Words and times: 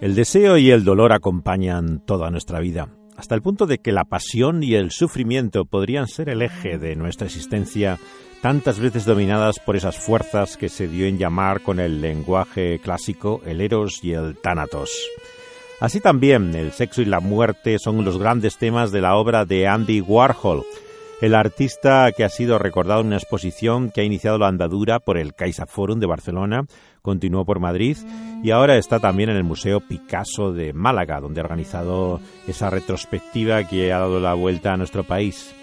El 0.00 0.14
deseo 0.14 0.56
y 0.56 0.70
el 0.70 0.82
dolor 0.82 1.12
acompañan 1.12 2.00
toda 2.06 2.30
nuestra 2.30 2.58
vida, 2.58 2.88
hasta 3.18 3.34
el 3.34 3.42
punto 3.42 3.66
de 3.66 3.78
que 3.78 3.92
la 3.92 4.04
pasión 4.04 4.62
y 4.62 4.74
el 4.74 4.92
sufrimiento 4.92 5.66
podrían 5.66 6.08
ser 6.08 6.30
el 6.30 6.40
eje 6.40 6.78
de 6.78 6.96
nuestra 6.96 7.26
existencia, 7.26 7.98
tantas 8.40 8.78
veces 8.78 9.04
dominadas 9.04 9.58
por 9.58 9.76
esas 9.76 9.98
fuerzas 9.98 10.56
que 10.56 10.70
se 10.70 10.88
dio 10.88 11.04
en 11.04 11.18
llamar 11.18 11.60
con 11.60 11.80
el 11.80 12.00
lenguaje 12.00 12.78
clásico 12.78 13.42
el 13.44 13.60
eros 13.60 14.02
y 14.02 14.12
el 14.12 14.38
tánatos. 14.38 14.90
Así 15.80 16.00
también, 16.00 16.54
el 16.54 16.72
sexo 16.72 17.02
y 17.02 17.04
la 17.04 17.20
muerte 17.20 17.78
son 17.78 18.02
los 18.02 18.16
grandes 18.16 18.56
temas 18.56 18.92
de 18.92 19.02
la 19.02 19.16
obra 19.16 19.44
de 19.44 19.68
Andy 19.68 20.00
Warhol, 20.00 20.64
el 21.20 21.34
artista 21.34 22.10
que 22.16 22.24
ha 22.24 22.28
sido 22.30 22.58
recordado 22.58 23.02
en 23.02 23.08
una 23.08 23.16
exposición 23.16 23.90
que 23.90 24.00
ha 24.00 24.04
iniciado 24.04 24.38
la 24.38 24.48
andadura 24.48 25.00
por 25.00 25.18
el 25.18 25.34
Caixa 25.34 25.66
Forum 25.66 26.00
de 26.00 26.06
Barcelona, 26.06 26.64
continuó 27.02 27.44
por 27.44 27.60
Madrid 27.60 27.98
y 28.42 28.50
ahora 28.50 28.76
está 28.78 28.98
también 29.00 29.28
en 29.28 29.36
el 29.36 29.44
Museo 29.44 29.80
Picasso 29.80 30.52
de 30.52 30.72
Málaga, 30.72 31.20
donde 31.20 31.40
ha 31.40 31.44
organizado 31.44 32.20
esa 32.46 32.70
retrospectiva 32.70 33.64
que 33.64 33.92
ha 33.92 33.98
dado 33.98 34.18
la 34.18 34.32
vuelta 34.32 34.72
a 34.72 34.76
nuestro 34.78 35.04
país. 35.04 35.54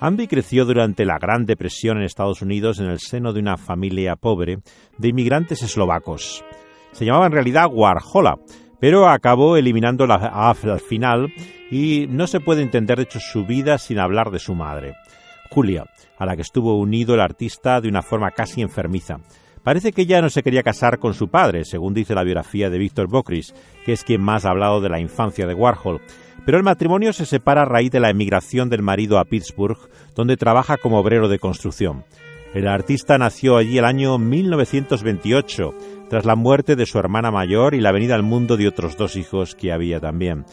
Ambi 0.00 0.28
creció 0.28 0.64
durante 0.64 1.04
la 1.04 1.18
Gran 1.18 1.44
Depresión 1.44 1.98
en 1.98 2.04
Estados 2.04 2.40
Unidos 2.42 2.80
en 2.80 2.86
el 2.86 2.98
seno 2.98 3.32
de 3.32 3.40
una 3.40 3.56
familia 3.56 4.16
pobre 4.16 4.58
de 4.98 5.08
inmigrantes 5.08 5.62
eslovacos. 5.62 6.44
Se 6.92 7.04
llamaba 7.04 7.26
en 7.26 7.32
realidad 7.32 7.68
Warhola, 7.70 8.36
pero 8.80 9.08
acabó 9.08 9.56
eliminando 9.56 10.06
la 10.06 10.16
al 10.16 10.80
final 10.80 11.32
y 11.70 12.06
no 12.08 12.26
se 12.26 12.40
puede 12.40 12.62
entender 12.62 12.98
de 12.98 13.04
hecho 13.04 13.20
su 13.20 13.44
vida 13.44 13.78
sin 13.78 13.98
hablar 13.98 14.30
de 14.30 14.38
su 14.38 14.54
madre, 14.54 14.94
Julia, 15.50 15.84
a 16.18 16.26
la 16.26 16.36
que 16.36 16.42
estuvo 16.42 16.78
unido 16.78 17.14
el 17.14 17.20
artista 17.20 17.80
de 17.80 17.88
una 17.88 18.02
forma 18.02 18.30
casi 18.30 18.62
enfermiza. 18.62 19.18
Parece 19.66 19.90
que 19.90 20.02
ella 20.02 20.22
no 20.22 20.30
se 20.30 20.44
quería 20.44 20.62
casar 20.62 21.00
con 21.00 21.12
su 21.12 21.28
padre, 21.28 21.64
según 21.64 21.92
dice 21.92 22.14
la 22.14 22.22
biografía 22.22 22.70
de 22.70 22.78
Víctor 22.78 23.08
Bocris, 23.08 23.52
que 23.84 23.92
es 23.92 24.04
quien 24.04 24.20
más 24.20 24.44
ha 24.44 24.50
hablado 24.50 24.80
de 24.80 24.88
la 24.88 25.00
infancia 25.00 25.44
de 25.44 25.54
Warhol. 25.54 26.00
Pero 26.44 26.56
el 26.56 26.62
matrimonio 26.62 27.12
se 27.12 27.26
separa 27.26 27.62
a 27.62 27.64
raíz 27.64 27.90
de 27.90 27.98
la 27.98 28.10
emigración 28.10 28.70
del 28.70 28.82
marido 28.82 29.18
a 29.18 29.24
Pittsburgh, 29.24 29.90
donde 30.14 30.36
trabaja 30.36 30.76
como 30.76 31.00
obrero 31.00 31.26
de 31.26 31.40
construcción. 31.40 32.04
El 32.54 32.68
artista 32.68 33.18
nació 33.18 33.56
allí 33.56 33.78
el 33.78 33.84
año 33.84 34.18
1928, 34.18 35.74
tras 36.08 36.24
la 36.24 36.36
muerte 36.36 36.76
de 36.76 36.86
su 36.86 36.98
hermana 36.98 37.30
mayor 37.30 37.74
y 37.74 37.80
la 37.80 37.92
venida 37.92 38.14
al 38.14 38.22
mundo 38.22 38.56
de 38.56 38.68
otros 38.68 38.96
dos 38.96 39.16
hijos 39.16 39.54
que 39.54 39.72
había 39.72 40.00
también. 40.00 40.44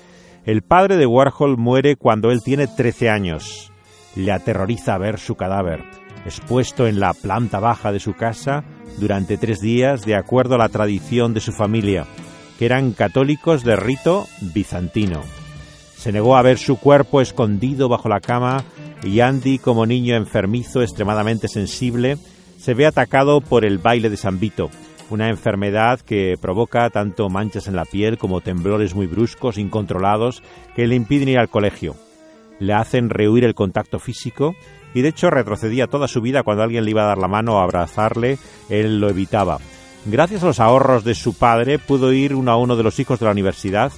El 0.46 0.62
padre 0.62 0.98
de 0.98 1.06
Warhol 1.06 1.58
muere 1.58 1.96
cuando 1.96 2.32
él 2.32 2.42
tiene 2.44 2.68
13 2.68 3.10
años. 3.10 3.72
Le 4.16 4.32
aterroriza 4.32 4.98
ver 4.98 5.20
su 5.20 5.36
cadáver, 5.36 5.84
expuesto 6.26 6.88
en 6.88 7.00
la 7.00 7.14
planta 7.14 7.60
baja 7.60 7.92
de 7.92 8.00
su 8.00 8.14
casa 8.14 8.64
durante 8.98 9.38
tres 9.38 9.60
días 9.62 10.06
de 10.06 10.16
acuerdo 10.16 10.56
a 10.56 10.58
la 10.58 10.70
tradición 10.70 11.34
de 11.34 11.40
su 11.40 11.52
familia, 11.52 12.06
que 12.60 12.66
eran 12.66 12.92
católicos 12.92 13.64
de 13.64 13.76
rito 13.76 14.28
bizantino. 14.54 15.22
Se 15.96 16.12
negó 16.12 16.36
a 16.36 16.42
ver 16.42 16.58
su 16.58 16.78
cuerpo 16.78 17.22
escondido 17.22 17.88
bajo 17.88 18.10
la 18.10 18.20
cama 18.20 18.64
y 19.04 19.20
Andy, 19.22 19.58
como 19.58 19.86
niño 19.86 20.16
enfermizo 20.16 20.82
extremadamente 20.82 21.48
sensible, 21.48 22.18
se 22.58 22.74
ve 22.74 22.86
atacado 22.86 23.42
por 23.42 23.66
el 23.66 23.78
baile 23.78 24.10
de 24.10 24.18
San 24.18 24.40
Vito, 24.40 24.70
una 25.14 25.30
enfermedad 25.30 26.02
que 26.02 26.36
provoca 26.42 26.90
tanto 26.90 27.30
manchas 27.30 27.68
en 27.68 27.76
la 27.76 27.86
piel 27.86 28.18
como 28.18 28.42
temblores 28.42 28.96
muy 28.96 29.06
bruscos, 29.06 29.60
incontrolados, 29.60 30.42
que 30.76 30.88
le 30.88 30.96
impiden 30.96 31.30
ir 31.30 31.38
al 31.38 31.50
colegio. 31.50 31.96
Le 32.60 32.74
hacen 32.74 33.10
rehuir 33.10 33.44
el 33.44 33.54
contacto 33.54 34.00
físico 34.00 34.56
y 34.96 35.02
de 35.02 35.10
hecho 35.10 35.30
retrocedía 35.30 35.88
toda 35.88 36.08
su 36.08 36.20
vida 36.20 36.42
cuando 36.42 36.64
alguien 36.64 36.84
le 36.84 36.92
iba 36.92 37.04
a 37.04 37.08
dar 37.08 37.20
la 37.20 37.28
mano 37.28 37.56
o 37.56 37.60
abrazarle, 37.60 38.40
él 38.70 39.00
lo 39.00 39.10
evitaba. 39.10 39.60
Gracias 40.06 40.44
a 40.44 40.48
los 40.48 40.60
ahorros 40.60 41.04
de 41.04 41.16
su 41.16 41.38
padre 41.38 41.78
pudo 41.78 42.12
ir 42.12 42.34
uno 42.34 42.52
a 42.52 42.58
uno 42.58 42.76
de 42.76 42.84
los 42.84 43.00
hijos 43.00 43.20
de 43.20 43.26
la 43.26 43.32
universidad, 43.32 43.92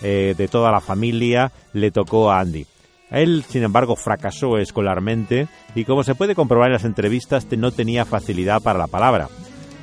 eh, 0.00 0.34
de 0.36 0.48
toda 0.48 0.72
la 0.72 0.80
familia, 0.80 1.52
le 1.74 1.90
tocó 1.90 2.30
a 2.30 2.40
Andy. 2.40 2.66
Él, 3.10 3.44
sin 3.46 3.62
embargo, 3.62 3.94
fracasó 3.94 4.56
escolarmente 4.56 5.48
y 5.74 5.84
como 5.84 6.02
se 6.02 6.14
puede 6.14 6.34
comprobar 6.34 6.68
en 6.68 6.74
las 6.74 6.84
entrevistas, 6.84 7.46
no 7.58 7.70
tenía 7.72 8.06
facilidad 8.06 8.62
para 8.62 8.78
la 8.78 8.86
palabra. 8.86 9.28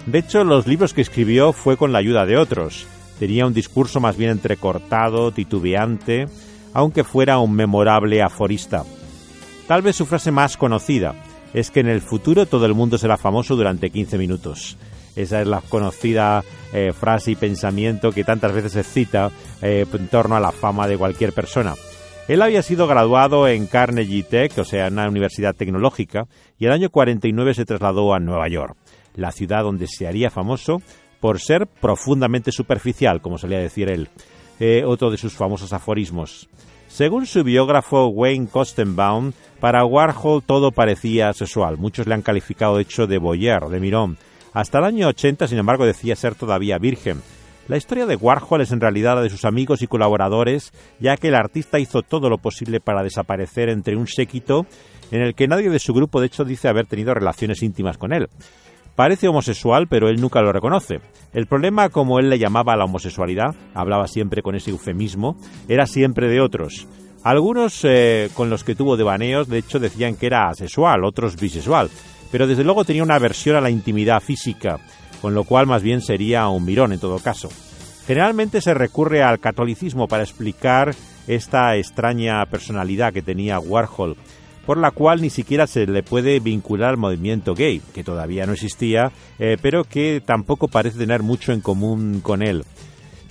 De 0.05 0.19
hecho, 0.19 0.43
los 0.43 0.65
libros 0.65 0.93
que 0.93 1.01
escribió 1.01 1.53
fue 1.53 1.77
con 1.77 1.91
la 1.91 1.99
ayuda 1.99 2.25
de 2.25 2.37
otros. 2.37 2.87
Tenía 3.19 3.45
un 3.45 3.53
discurso 3.53 3.99
más 3.99 4.17
bien 4.17 4.31
entrecortado, 4.31 5.31
titubeante, 5.31 6.27
aunque 6.73 7.03
fuera 7.03 7.39
un 7.39 7.53
memorable 7.53 8.21
aforista. 8.21 8.83
Tal 9.67 9.81
vez 9.81 9.95
su 9.95 10.05
frase 10.05 10.31
más 10.31 10.57
conocida 10.57 11.15
es 11.53 11.69
que 11.69 11.81
en 11.81 11.87
el 11.87 12.01
futuro 12.01 12.45
todo 12.45 12.65
el 12.65 12.73
mundo 12.73 12.97
será 12.97 13.17
famoso 13.17 13.55
durante 13.55 13.89
15 13.89 14.17
minutos. 14.17 14.77
Esa 15.15 15.41
es 15.41 15.47
la 15.47 15.61
conocida 15.61 16.43
eh, 16.73 16.93
frase 16.93 17.31
y 17.31 17.35
pensamiento 17.35 18.11
que 18.11 18.23
tantas 18.23 18.53
veces 18.53 18.71
se 18.71 18.83
cita 18.83 19.31
eh, 19.61 19.85
en 19.91 20.07
torno 20.07 20.35
a 20.35 20.39
la 20.39 20.51
fama 20.51 20.87
de 20.87 20.97
cualquier 20.97 21.33
persona. 21.33 21.73
Él 22.27 22.41
había 22.41 22.61
sido 22.61 22.87
graduado 22.87 23.47
en 23.47 23.65
Carnegie 23.65 24.23
Tech, 24.23 24.57
o 24.59 24.63
sea, 24.63 24.87
en 24.87 24.93
una 24.93 25.09
universidad 25.09 25.55
tecnológica, 25.55 26.27
y 26.59 26.65
el 26.65 26.71
año 26.71 26.89
49 26.89 27.55
se 27.55 27.65
trasladó 27.65 28.13
a 28.13 28.19
Nueva 28.19 28.47
York 28.47 28.77
la 29.19 29.31
ciudad 29.31 29.63
donde 29.63 29.87
se 29.87 30.07
haría 30.07 30.29
famoso 30.29 30.81
por 31.19 31.39
ser 31.39 31.67
profundamente 31.67 32.51
superficial, 32.51 33.21
como 33.21 33.37
solía 33.37 33.59
decir 33.59 33.89
él, 33.89 34.09
eh, 34.59 34.83
otro 34.85 35.11
de 35.11 35.17
sus 35.17 35.33
famosos 35.33 35.73
aforismos. 35.73 36.49
Según 36.87 37.27
su 37.27 37.43
biógrafo 37.43 38.07
Wayne 38.07 38.47
Kostenbaum, 38.47 39.33
para 39.59 39.85
Warhol 39.85 40.41
todo 40.43 40.71
parecía 40.71 41.31
sexual. 41.33 41.77
Muchos 41.77 42.07
le 42.07 42.15
han 42.15 42.23
calificado 42.23 42.77
de 42.77 42.81
hecho 42.81 43.05
de 43.05 43.19
boyer, 43.19 43.61
de 43.69 43.79
mirón. 43.79 44.17
Hasta 44.53 44.79
el 44.79 44.85
año 44.85 45.07
80, 45.07 45.47
sin 45.47 45.59
embargo, 45.59 45.85
decía 45.85 46.15
ser 46.15 46.33
todavía 46.33 46.79
virgen. 46.79 47.21
La 47.67 47.77
historia 47.77 48.07
de 48.07 48.15
Warhol 48.15 48.61
es 48.61 48.71
en 48.71 48.81
realidad 48.81 49.15
la 49.15 49.21
de 49.21 49.29
sus 49.29 49.45
amigos 49.45 49.83
y 49.83 49.87
colaboradores, 49.87 50.73
ya 50.99 51.17
que 51.17 51.27
el 51.27 51.35
artista 51.35 51.77
hizo 51.77 52.01
todo 52.01 52.27
lo 52.27 52.39
posible 52.39 52.79
para 52.79 53.03
desaparecer 53.03 53.69
entre 53.69 53.95
un 53.95 54.07
séquito 54.07 54.65
en 55.11 55.21
el 55.21 55.35
que 55.35 55.47
nadie 55.47 55.69
de 55.69 55.77
su 55.77 55.93
grupo 55.93 56.19
de 56.19 56.27
hecho 56.27 56.45
dice 56.45 56.67
haber 56.67 56.87
tenido 56.87 57.13
relaciones 57.13 57.61
íntimas 57.61 57.99
con 57.99 58.11
él. 58.11 58.27
Parece 58.99 59.29
homosexual, 59.29 59.87
pero 59.87 60.09
él 60.09 60.19
nunca 60.19 60.41
lo 60.41 60.51
reconoce. 60.51 60.99
El 61.31 61.47
problema, 61.47 61.87
como 61.87 62.19
él 62.19 62.29
le 62.29 62.37
llamaba 62.37 62.73
a 62.73 62.75
la 62.75 62.83
homosexualidad, 62.83 63.55
hablaba 63.73 64.09
siempre 64.09 64.41
con 64.41 64.55
ese 64.55 64.71
eufemismo, 64.71 65.37
era 65.69 65.87
siempre 65.87 66.27
de 66.27 66.41
otros. 66.41 66.85
Algunos 67.23 67.79
eh, 67.85 68.29
con 68.33 68.49
los 68.49 68.65
que 68.65 68.75
tuvo 68.75 68.97
devaneos, 68.97 69.47
de 69.47 69.59
hecho, 69.59 69.79
decían 69.79 70.17
que 70.17 70.25
era 70.25 70.49
asexual, 70.49 71.05
otros 71.05 71.37
bisexual, 71.37 71.89
pero 72.29 72.45
desde 72.45 72.65
luego 72.65 72.83
tenía 72.83 73.03
una 73.03 73.15
aversión 73.15 73.55
a 73.55 73.61
la 73.61 73.69
intimidad 73.69 74.19
física, 74.19 74.81
con 75.21 75.33
lo 75.33 75.45
cual 75.45 75.65
más 75.65 75.81
bien 75.81 76.01
sería 76.01 76.49
un 76.49 76.65
mirón 76.65 76.91
en 76.91 76.99
todo 76.99 77.19
caso. 77.19 77.47
Generalmente 78.05 78.59
se 78.59 78.73
recurre 78.73 79.23
al 79.23 79.39
catolicismo 79.39 80.09
para 80.09 80.23
explicar 80.23 80.93
esta 81.25 81.77
extraña 81.77 82.45
personalidad 82.47 83.13
que 83.13 83.21
tenía 83.21 83.59
Warhol, 83.59 84.17
por 84.65 84.77
la 84.77 84.91
cual 84.91 85.21
ni 85.21 85.29
siquiera 85.29 85.67
se 85.67 85.85
le 85.85 86.03
puede 86.03 86.39
vincular 86.39 86.91
al 86.91 86.97
movimiento 86.97 87.55
gay, 87.55 87.81
que 87.93 88.03
todavía 88.03 88.45
no 88.45 88.53
existía, 88.53 89.11
eh, 89.39 89.57
pero 89.61 89.83
que 89.83 90.21
tampoco 90.25 90.67
parece 90.67 90.97
tener 90.97 91.23
mucho 91.23 91.51
en 91.51 91.61
común 91.61 92.21
con 92.21 92.41
él. 92.41 92.63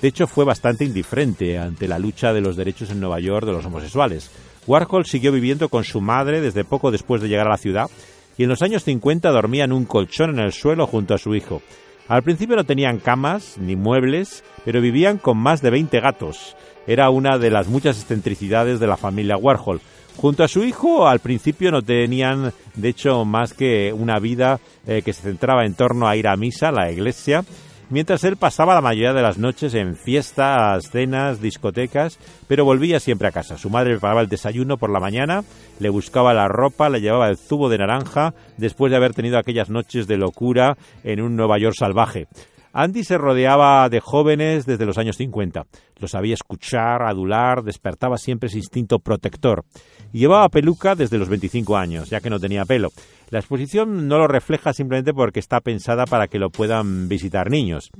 De 0.00 0.08
hecho, 0.08 0.26
fue 0.26 0.44
bastante 0.44 0.84
indiferente 0.84 1.58
ante 1.58 1.88
la 1.88 1.98
lucha 1.98 2.32
de 2.32 2.40
los 2.40 2.56
derechos 2.56 2.90
en 2.90 3.00
Nueva 3.00 3.20
York 3.20 3.46
de 3.46 3.52
los 3.52 3.66
homosexuales. 3.66 4.30
Warhol 4.66 5.06
siguió 5.06 5.32
viviendo 5.32 5.68
con 5.68 5.84
su 5.84 6.00
madre 6.00 6.40
desde 6.40 6.64
poco 6.64 6.90
después 6.90 7.22
de 7.22 7.28
llegar 7.28 7.46
a 7.46 7.52
la 7.52 7.56
ciudad 7.56 7.90
y 8.36 8.44
en 8.44 8.48
los 8.48 8.62
años 8.62 8.84
50 8.84 9.30
dormía 9.30 9.64
en 9.64 9.72
un 9.72 9.84
colchón 9.84 10.30
en 10.30 10.38
el 10.38 10.52
suelo 10.52 10.86
junto 10.86 11.14
a 11.14 11.18
su 11.18 11.34
hijo. 11.34 11.62
Al 12.06 12.22
principio 12.22 12.56
no 12.56 12.64
tenían 12.64 13.00
camas 13.00 13.58
ni 13.58 13.76
muebles, 13.76 14.44
pero 14.64 14.80
vivían 14.80 15.18
con 15.18 15.36
más 15.36 15.60
de 15.60 15.70
20 15.70 16.00
gatos. 16.00 16.56
Era 16.86 17.10
una 17.10 17.36
de 17.36 17.50
las 17.50 17.68
muchas 17.68 18.00
excentricidades 18.00 18.80
de 18.80 18.86
la 18.86 18.96
familia 18.96 19.36
Warhol. 19.36 19.80
Junto 20.20 20.42
a 20.42 20.48
su 20.48 20.64
hijo, 20.64 21.06
al 21.06 21.20
principio 21.20 21.70
no 21.70 21.80
tenían, 21.80 22.52
de 22.74 22.88
hecho, 22.88 23.24
más 23.24 23.54
que 23.54 23.92
una 23.92 24.18
vida 24.18 24.58
eh, 24.84 25.00
que 25.04 25.12
se 25.12 25.22
centraba 25.22 25.64
en 25.64 25.74
torno 25.74 26.08
a 26.08 26.16
ir 26.16 26.26
a 26.26 26.36
misa, 26.36 26.70
a 26.70 26.72
la 26.72 26.90
iglesia, 26.90 27.44
mientras 27.88 28.24
él 28.24 28.36
pasaba 28.36 28.74
la 28.74 28.80
mayoría 28.80 29.12
de 29.12 29.22
las 29.22 29.38
noches 29.38 29.74
en 29.74 29.94
fiestas, 29.94 30.90
cenas, 30.90 31.40
discotecas, 31.40 32.18
pero 32.48 32.64
volvía 32.64 32.98
siempre 32.98 33.28
a 33.28 33.32
casa. 33.32 33.58
Su 33.58 33.70
madre 33.70 33.92
preparaba 33.92 34.20
el 34.20 34.28
desayuno 34.28 34.76
por 34.76 34.90
la 34.90 34.98
mañana, 34.98 35.44
le 35.78 35.88
buscaba 35.88 36.34
la 36.34 36.48
ropa, 36.48 36.88
le 36.88 37.00
llevaba 37.00 37.28
el 37.28 37.38
zubo 37.38 37.68
de 37.68 37.78
naranja, 37.78 38.34
después 38.56 38.90
de 38.90 38.96
haber 38.96 39.14
tenido 39.14 39.38
aquellas 39.38 39.70
noches 39.70 40.08
de 40.08 40.16
locura 40.16 40.76
en 41.04 41.20
un 41.20 41.36
Nueva 41.36 41.60
York 41.60 41.76
salvaje. 41.78 42.26
Andy 42.72 43.04
se 43.04 43.18
rodeaba 43.18 43.88
de 43.88 44.00
jóvenes 44.00 44.66
desde 44.66 44.86
los 44.86 44.98
años 44.98 45.16
50. 45.16 45.66
Los 45.98 46.12
sabía 46.12 46.34
escuchar, 46.34 47.02
adular, 47.02 47.62
despertaba 47.62 48.18
siempre 48.18 48.48
ese 48.48 48.58
instinto 48.58 48.98
protector 48.98 49.64
llevaba 50.12 50.48
peluca 50.48 50.94
desde 50.94 51.18
los 51.18 51.28
25 51.28 51.76
años, 51.76 52.10
ya 52.10 52.20
que 52.20 52.30
no 52.30 52.40
tenía 52.40 52.64
pelo. 52.64 52.90
La 53.30 53.38
exposición 53.38 54.08
no 54.08 54.18
lo 54.18 54.26
refleja 54.26 54.72
simplemente 54.72 55.12
porque 55.12 55.40
está 55.40 55.60
pensada 55.60 56.04
para 56.06 56.28
que 56.28 56.38
lo 56.38 56.50
puedan 56.50 57.08
visitar 57.08 57.50
niños. 57.50 57.90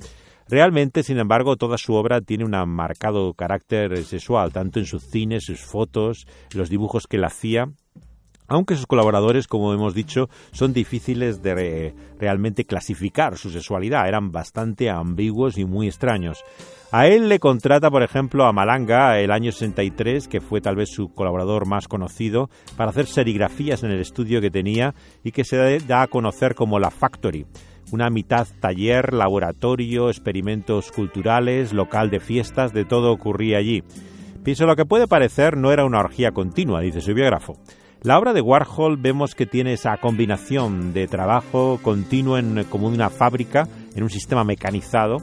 Realmente, 0.49 1.03
sin 1.03 1.19
embargo, 1.19 1.57
toda 1.57 1.77
su 1.77 1.93
obra 1.93 2.23
tiene 2.23 2.45
un 2.45 2.53
marcado 2.69 3.35
carácter 3.35 4.03
sexual, 4.05 4.51
tanto 4.51 4.79
en 4.79 4.87
sus 4.87 5.05
cines, 5.05 5.45
sus 5.45 5.61
fotos, 5.61 6.27
los 6.55 6.71
dibujos 6.71 7.07
que 7.07 7.19
él 7.19 7.25
hacía. 7.25 7.67
Aunque 8.49 8.77
sus 8.77 8.87
colaboradores, 8.87 9.47
como 9.47 9.73
hemos 9.73 9.95
dicho, 9.95 10.29
son 10.53 10.73
difíciles 10.73 11.43
de 11.43 11.95
realmente 12.19 12.65
clasificar 12.65 13.37
su 13.37 13.51
sexualidad, 13.51 14.09
eran 14.09 14.33
bastante 14.33 14.91
ambiguos 14.91 15.59
y 15.59 15.65
muy 15.65 15.87
extraños. 15.87 16.43
A 16.91 17.07
él 17.07 17.29
le 17.29 17.39
contrata, 17.39 17.91
por 17.91 18.03
ejemplo, 18.03 18.47
a 18.47 18.53
Malanga 18.53 19.21
el 19.21 19.31
año 19.31 19.53
63, 19.53 20.27
que 20.27 20.41
fue 20.41 20.63
tal 20.63 20.75
vez 20.75 20.89
su 20.91 21.13
colaborador 21.13 21.67
más 21.67 21.87
conocido, 21.87 22.49
para 22.79 22.91
hacer 22.91 23.07
serigrafías 23.07 23.83
en 23.83 23.91
el 23.91 24.01
estudio 24.01 24.41
que 24.41 24.51
tenía 24.51 24.95
y 25.23 25.33
que 25.33 25.45
se 25.45 25.81
da 25.81 26.01
a 26.01 26.07
conocer 26.07 26.55
como 26.55 26.79
la 26.79 26.91
Factory. 26.91 27.45
Una 27.93 28.09
mitad 28.09 28.47
taller, 28.61 29.13
laboratorio, 29.13 30.09
experimentos 30.09 30.91
culturales, 30.91 31.75
local 31.75 32.09
de 32.09 32.21
fiestas, 32.21 32.73
de 32.73 32.87
todo 32.87 33.13
ocurría 33.13 33.59
allí. 33.59 33.83
Pienso 34.43 34.67
lo 34.67 34.77
que 34.77 34.87
puede 34.87 35.07
parecer 35.07 35.59
no 35.59 35.73
era 35.73 35.85
una 35.85 36.01
orgía 36.01 36.33
continua, 36.33 36.81
dice 36.81 37.03
su 37.03 37.13
biógrafo. 37.13 37.59
La 38.03 38.17
obra 38.17 38.33
de 38.33 38.41
Warhol 38.41 38.97
vemos 38.97 39.35
que 39.35 39.45
tiene 39.45 39.73
esa 39.73 39.97
combinación 39.97 40.93
de 40.93 41.09
trabajo 41.09 41.81
continuo 41.83 42.39
en, 42.39 42.63
como 42.71 42.87
una 42.87 43.11
fábrica, 43.11 43.67
en 43.97 44.05
un 44.05 44.11
sistema 44.11 44.45
mecanizado. 44.45 45.17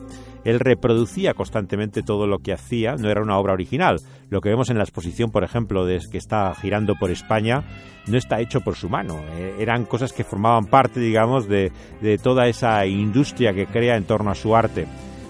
Él 0.44 0.60
reproducía 0.60 1.34
constantemente 1.34 2.04
todo 2.04 2.28
lo 2.28 2.40
que 2.40 2.52
hacía, 2.52 2.96
no 2.98 3.10
era 3.10 3.22
una 3.22 3.38
obra 3.38 3.54
original. 3.54 4.02
Lo 4.30 4.42
que 4.42 4.50
vemos 4.50 4.70
en 4.70 4.78
la 4.78 4.84
exposición, 4.84 5.32
por 5.32 5.46
ejemplo, 5.46 5.86
de 5.86 6.02
que 6.12 6.18
está 6.18 6.54
girando 6.54 6.96
por 7.00 7.12
España, 7.12 7.64
no 8.08 8.18
está 8.18 8.42
hecho 8.42 8.60
por 8.60 8.76
su 8.76 8.90
mano. 8.90 9.22
Eh, 9.38 9.56
eran 9.60 9.86
cosas 9.86 10.12
que 10.12 10.26
formaban 10.26 10.66
parte, 10.66 11.00
digamos, 11.00 11.48
de, 11.48 11.72
de 12.02 12.18
toda 12.18 12.48
esa 12.48 12.86
industria 12.86 13.54
que 13.54 13.68
crea 13.68 13.96
en 13.96 14.04
torno 14.04 14.32
a 14.32 14.36
su 14.36 14.54
arte. 14.54 14.86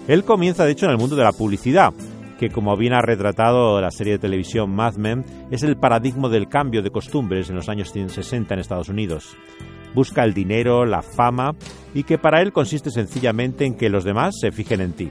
Él 0.08 0.24
comienza, 0.24 0.64
de 0.64 0.72
hecho, 0.72 0.86
en 0.86 0.92
el 0.92 0.98
mundo 0.98 1.14
de 1.14 1.24
la 1.24 1.32
publicidad 1.32 1.94
que 2.38 2.50
como 2.50 2.76
bien 2.76 2.92
ha 2.92 3.00
retratado 3.00 3.80
la 3.80 3.90
serie 3.90 4.14
de 4.14 4.18
televisión 4.18 4.74
Mad 4.74 4.96
Men, 4.96 5.24
es 5.50 5.62
el 5.62 5.76
paradigma 5.76 6.28
del 6.28 6.48
cambio 6.48 6.82
de 6.82 6.90
costumbres 6.90 7.48
en 7.48 7.56
los 7.56 7.68
años 7.68 7.90
60 7.90 8.52
en 8.52 8.60
Estados 8.60 8.88
Unidos. 8.88 9.36
Busca 9.94 10.24
el 10.24 10.34
dinero, 10.34 10.84
la 10.84 11.02
fama 11.02 11.54
y 11.94 12.02
que 12.02 12.18
para 12.18 12.42
él 12.42 12.52
consiste 12.52 12.90
sencillamente 12.90 13.64
en 13.64 13.74
que 13.74 13.88
los 13.88 14.04
demás 14.04 14.34
se 14.40 14.52
fijen 14.52 14.80
en 14.80 14.92
ti. 14.92 15.10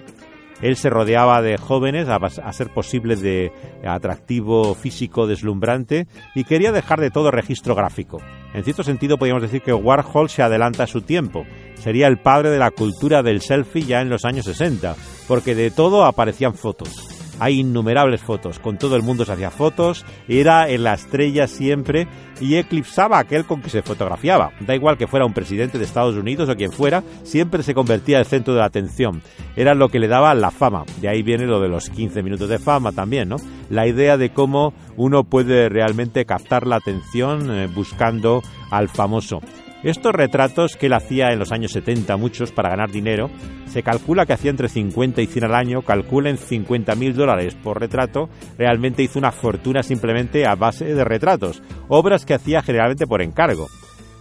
Él 0.61 0.77
se 0.77 0.89
rodeaba 0.89 1.41
de 1.41 1.57
jóvenes 1.57 2.07
a, 2.07 2.53
ser 2.53 2.69
posible 2.69 3.15
de 3.15 3.51
atractivo 3.85 4.73
físico 4.73 5.27
deslumbrante 5.27 6.07
y 6.33 6.45
quería 6.45 6.71
dejar 6.71 7.01
de 7.01 7.11
todo 7.11 7.29
registro 7.29 7.75
gráfico. 7.75 8.21
En 8.53 8.63
cierto 8.63 8.83
sentido 8.83 9.17
podríamos 9.17 9.43
decir 9.43 9.61
que 9.61 9.73
Warhol 9.73 10.29
se 10.29 10.43
adelanta 10.43 10.83
a 10.83 10.87
su 10.87 11.01
tiempo. 11.01 11.45
Sería 11.75 12.07
el 12.07 12.19
padre 12.19 12.51
de 12.51 12.59
la 12.59 12.71
cultura 12.71 13.21
del 13.21 13.41
selfie 13.41 13.83
ya 13.83 14.01
en 14.01 14.09
los 14.09 14.23
años 14.23 14.45
60, 14.45 14.95
porque 15.27 15.55
de 15.55 15.71
todo 15.71 16.05
aparecían 16.05 16.53
fotos 16.53 17.14
hay 17.39 17.59
innumerables 17.59 18.21
fotos, 18.21 18.59
con 18.59 18.77
todo 18.77 18.95
el 18.95 19.03
mundo 19.03 19.25
se 19.25 19.33
hacía 19.33 19.51
fotos, 19.51 20.05
era 20.27 20.69
en 20.69 20.83
la 20.83 20.93
estrella 20.93 21.47
siempre 21.47 22.07
y 22.39 22.55
eclipsaba 22.55 23.19
aquel 23.19 23.45
con 23.45 23.61
que 23.61 23.69
se 23.69 23.81
fotografiaba. 23.81 24.51
Da 24.61 24.75
igual 24.75 24.97
que 24.97 25.07
fuera 25.07 25.25
un 25.25 25.33
presidente 25.33 25.77
de 25.77 25.85
Estados 25.85 26.15
Unidos 26.15 26.49
o 26.49 26.55
quien 26.55 26.71
fuera, 26.71 27.03
siempre 27.23 27.63
se 27.63 27.73
convertía 27.73 28.17
en 28.17 28.21
el 28.21 28.25
centro 28.25 28.53
de 28.53 28.59
la 28.59 28.65
atención. 28.65 29.21
Era 29.55 29.73
lo 29.73 29.89
que 29.89 29.99
le 29.99 30.07
daba 30.07 30.33
la 30.33 30.51
fama. 30.51 30.83
De 31.01 31.07
ahí 31.07 31.23
viene 31.23 31.45
lo 31.45 31.59
de 31.59 31.69
los 31.69 31.89
15 31.89 32.23
minutos 32.23 32.49
de 32.49 32.59
fama 32.59 32.91
también, 32.91 33.29
¿no? 33.29 33.37
La 33.69 33.87
idea 33.87 34.17
de 34.17 34.31
cómo 34.31 34.73
uno 34.95 35.23
puede 35.23 35.69
realmente 35.69 36.25
captar 36.25 36.67
la 36.67 36.77
atención 36.77 37.49
eh, 37.51 37.67
buscando 37.73 38.41
al 38.69 38.89
famoso. 38.89 39.41
Estos 39.85 40.13
retratos 40.13 40.77
que 40.77 40.87
él 40.87 40.93
hacía 40.93 41.27
en 41.31 41.37
los 41.37 41.51
años 41.51 41.71
70, 41.73 42.17
muchos 42.17 42.51
para 42.51 42.69
ganar 42.69 42.89
dinero, 42.89 43.29
se 43.67 43.83
calcula 43.83 44.25
que 44.25 44.33
hacía 44.33 44.49
entre 44.49 44.67
50 44.67 45.21
y 45.21 45.27
100 45.27 45.45
al 45.45 45.53
año, 45.53 45.83
calculen 45.83 46.39
50 46.39 46.95
mil 46.95 47.13
dólares 47.13 47.53
por 47.53 47.79
retrato, 47.79 48.27
realmente 48.57 49.03
hizo 49.03 49.19
una 49.19 49.31
fortuna 49.31 49.83
simplemente 49.83 50.47
a 50.47 50.55
base 50.55 50.85
de 50.85 51.03
retratos, 51.03 51.61
obras 51.87 52.25
que 52.25 52.33
hacía 52.33 52.63
generalmente 52.63 53.05
por 53.05 53.21
encargo. 53.21 53.67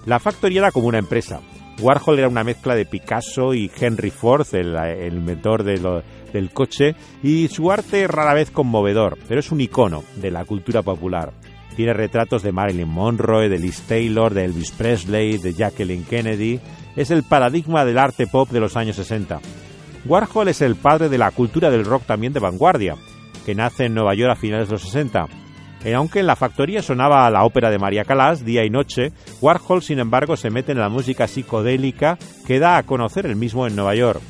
La 0.04 0.20
factoría 0.20 0.60
era 0.60 0.70
como 0.70 0.88
una 0.88 0.98
empresa. 0.98 1.40
Warhol 1.80 2.18
era 2.18 2.28
una 2.28 2.44
mezcla 2.44 2.74
de 2.74 2.84
Picasso 2.84 3.54
y 3.54 3.70
Henry 3.74 4.10
Ford, 4.10 4.46
el, 4.52 5.14
inventor 5.14 5.64
del 5.64 6.50
coche, 6.52 6.94
y 7.22 7.48
su 7.48 7.72
arte 7.72 8.06
rara 8.06 8.34
vez 8.34 8.50
conmovedor, 8.50 9.16
pero 9.26 9.40
es 9.40 9.50
un 9.50 9.62
icono 9.62 10.04
de 10.16 10.30
la 10.30 10.44
cultura 10.44 10.82
popular. 10.82 11.32
Tiene 11.76 11.92
retratos 11.92 12.42
de 12.42 12.52
Marilyn 12.52 12.88
Monroe, 12.88 13.48
de 13.48 13.58
Liz 13.58 13.82
Taylor, 13.82 14.32
de 14.32 14.44
Elvis 14.44 14.70
Presley, 14.70 15.38
de 15.38 15.52
Jacqueline 15.52 16.04
Kennedy. 16.04 16.60
Es 16.96 17.10
el 17.10 17.24
paradigma 17.24 17.84
del 17.84 17.98
arte 17.98 18.26
pop 18.26 18.48
de 18.50 18.60
los 18.60 18.76
años 18.76 18.96
60. 18.96 19.40
Warhol 20.06 20.48
es 20.48 20.62
el 20.62 20.76
padre 20.76 21.08
de 21.08 21.18
la 21.18 21.30
cultura 21.30 21.70
del 21.70 21.84
rock 21.84 22.04
también 22.04 22.32
de 22.32 22.40
vanguardia, 22.40 22.96
que 23.44 23.54
nace 23.54 23.86
en 23.86 23.94
Nueva 23.94 24.14
York 24.14 24.32
a 24.32 24.36
finales 24.36 24.68
de 24.68 24.72
los 24.72 24.82
60. 24.82 25.26
Y 25.84 25.88
eh, 25.88 25.94
aunque 25.94 26.20
en 26.20 26.26
la 26.26 26.36
factoría 26.36 26.82
sonaba 26.82 27.28
la 27.30 27.44
ópera 27.44 27.70
de 27.70 27.78
María 27.78 28.04
Callas 28.04 28.44
día 28.44 28.64
y 28.64 28.70
noche, 28.70 29.12
Warhol, 29.40 29.82
sin 29.82 29.98
embargo, 29.98 30.36
se 30.36 30.50
mete 30.50 30.72
en 30.72 30.78
la 30.78 30.88
música 30.88 31.26
psicodélica 31.26 32.18
que 32.46 32.58
da 32.58 32.76
a 32.76 32.84
conocer 32.84 33.26
el 33.26 33.36
mismo 33.36 33.66
en 33.66 33.74
Nueva 33.74 33.94
York 33.94 34.20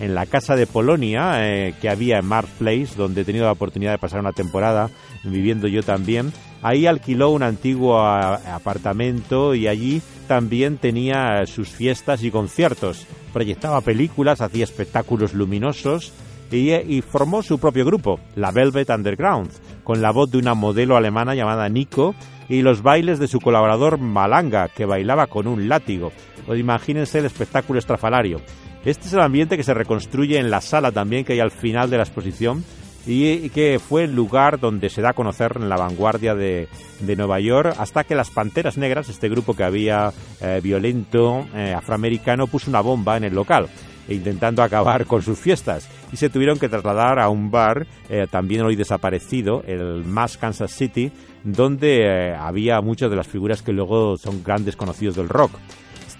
en 0.00 0.14
la 0.14 0.26
casa 0.26 0.56
de 0.56 0.66
Polonia 0.66 1.46
eh, 1.46 1.74
que 1.80 1.88
había 1.88 2.18
en 2.18 2.26
Mars 2.26 2.48
Place, 2.58 2.94
donde 2.96 3.20
he 3.20 3.24
tenido 3.24 3.44
la 3.44 3.52
oportunidad 3.52 3.92
de 3.92 3.98
pasar 3.98 4.20
una 4.20 4.32
temporada 4.32 4.90
viviendo 5.22 5.68
yo 5.68 5.82
también. 5.82 6.32
Ahí 6.62 6.86
alquiló 6.86 7.30
un 7.30 7.42
antiguo 7.42 7.98
apartamento 7.98 9.54
y 9.54 9.66
allí 9.66 10.02
también 10.28 10.76
tenía 10.76 11.46
sus 11.46 11.68
fiestas 11.68 12.22
y 12.22 12.30
conciertos. 12.30 13.06
Proyectaba 13.32 13.80
películas, 13.80 14.40
hacía 14.40 14.64
espectáculos 14.64 15.32
luminosos 15.32 16.12
y, 16.50 17.00
formó 17.02 17.42
su 17.42 17.58
propio 17.58 17.84
grupo, 17.84 18.20
la 18.34 18.50
Velvet 18.50 18.90
Underground, 18.90 19.50
con 19.84 20.02
la 20.02 20.10
voz 20.10 20.30
de 20.30 20.38
una 20.38 20.54
modelo 20.54 20.96
alemana 20.96 21.34
llamada 21.34 21.68
Nico 21.68 22.14
y 22.48 22.62
los 22.62 22.82
bailes 22.82 23.18
de 23.18 23.28
su 23.28 23.40
colaborador 23.40 23.98
Malanga, 23.98 24.68
que 24.68 24.84
bailaba 24.84 25.28
con 25.28 25.46
un 25.46 25.68
látigo. 25.68 26.12
Pues 26.46 26.58
imagínense 26.58 27.20
el 27.20 27.26
espectáculo 27.26 27.78
estrafalario. 27.78 28.40
Este 28.84 29.06
es 29.06 29.12
el 29.12 29.20
ambiente 29.20 29.56
que 29.56 29.62
se 29.62 29.74
reconstruye 29.74 30.38
en 30.38 30.50
la 30.50 30.60
sala 30.60 30.90
también 30.90 31.24
que 31.24 31.34
hay 31.34 31.40
al 31.40 31.50
final 31.50 31.90
de 31.90 31.98
la 31.98 32.02
exposición 32.02 32.64
y 33.06 33.48
que 33.50 33.78
fue 33.78 34.04
el 34.04 34.14
lugar 34.14 34.60
donde 34.60 34.90
se 34.90 35.02
da 35.02 35.10
a 35.10 35.14
conocer 35.14 35.52
en 35.56 35.68
la 35.68 35.76
vanguardia 35.76 36.34
de, 36.34 36.68
Nueva 37.16 37.40
York 37.40 37.74
hasta 37.78 38.04
que 38.04 38.14
las 38.14 38.30
Panteras 38.30 38.76
Negras, 38.76 39.08
este 39.08 39.28
grupo 39.28 39.54
que 39.54 39.64
había 39.64 40.12
eh, 40.40 40.60
violento 40.62 41.46
eh, 41.54 41.74
afroamericano, 41.76 42.46
puso 42.46 42.70
una 42.70 42.82
bomba 42.82 43.16
en 43.16 43.24
el 43.24 43.34
local 43.34 43.68
intentando 44.08 44.62
acabar 44.62 45.06
con 45.06 45.22
sus 45.22 45.38
fiestas 45.38 45.88
y 46.12 46.16
se 46.16 46.30
tuvieron 46.30 46.58
que 46.58 46.68
trasladar 46.68 47.18
a 47.20 47.28
un 47.28 47.50
bar 47.50 47.86
eh, 48.08 48.26
también 48.30 48.62
hoy 48.62 48.76
desaparecido, 48.76 49.62
el 49.66 50.04
Mass 50.04 50.36
Kansas 50.36 50.72
City, 50.72 51.12
donde 51.44 52.34
había 52.38 52.80
muchas 52.80 53.08
de 53.10 53.16
las 53.16 53.28
figuras 53.28 53.62
que 53.62 53.72
luego 53.72 54.16
son 54.16 54.42
grandes 54.42 54.76
conocidos 54.76 55.16
del 55.16 55.28
rock. 55.28 55.52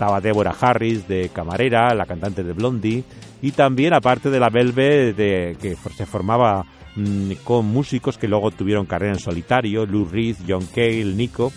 Estaba 0.00 0.22
Deborah 0.22 0.56
Harris 0.58 1.06
de 1.06 1.28
camarera, 1.28 1.94
la 1.94 2.06
cantante 2.06 2.42
de 2.42 2.54
Blondie, 2.54 3.04
y 3.42 3.52
también 3.52 3.92
aparte 3.92 4.30
de 4.30 4.40
la 4.40 4.48
Velvet 4.48 5.14
de, 5.14 5.58
que 5.60 5.76
se 5.76 6.06
formaba 6.06 6.64
mm, 6.96 7.32
con 7.44 7.66
músicos 7.66 8.16
que 8.16 8.26
luego 8.26 8.50
tuvieron 8.50 8.86
carrera 8.86 9.12
en 9.12 9.18
solitario, 9.18 9.84
Lou 9.84 10.06
Reed, 10.06 10.36
John 10.48 10.66
Cale, 10.74 11.04
Nico, 11.04 11.52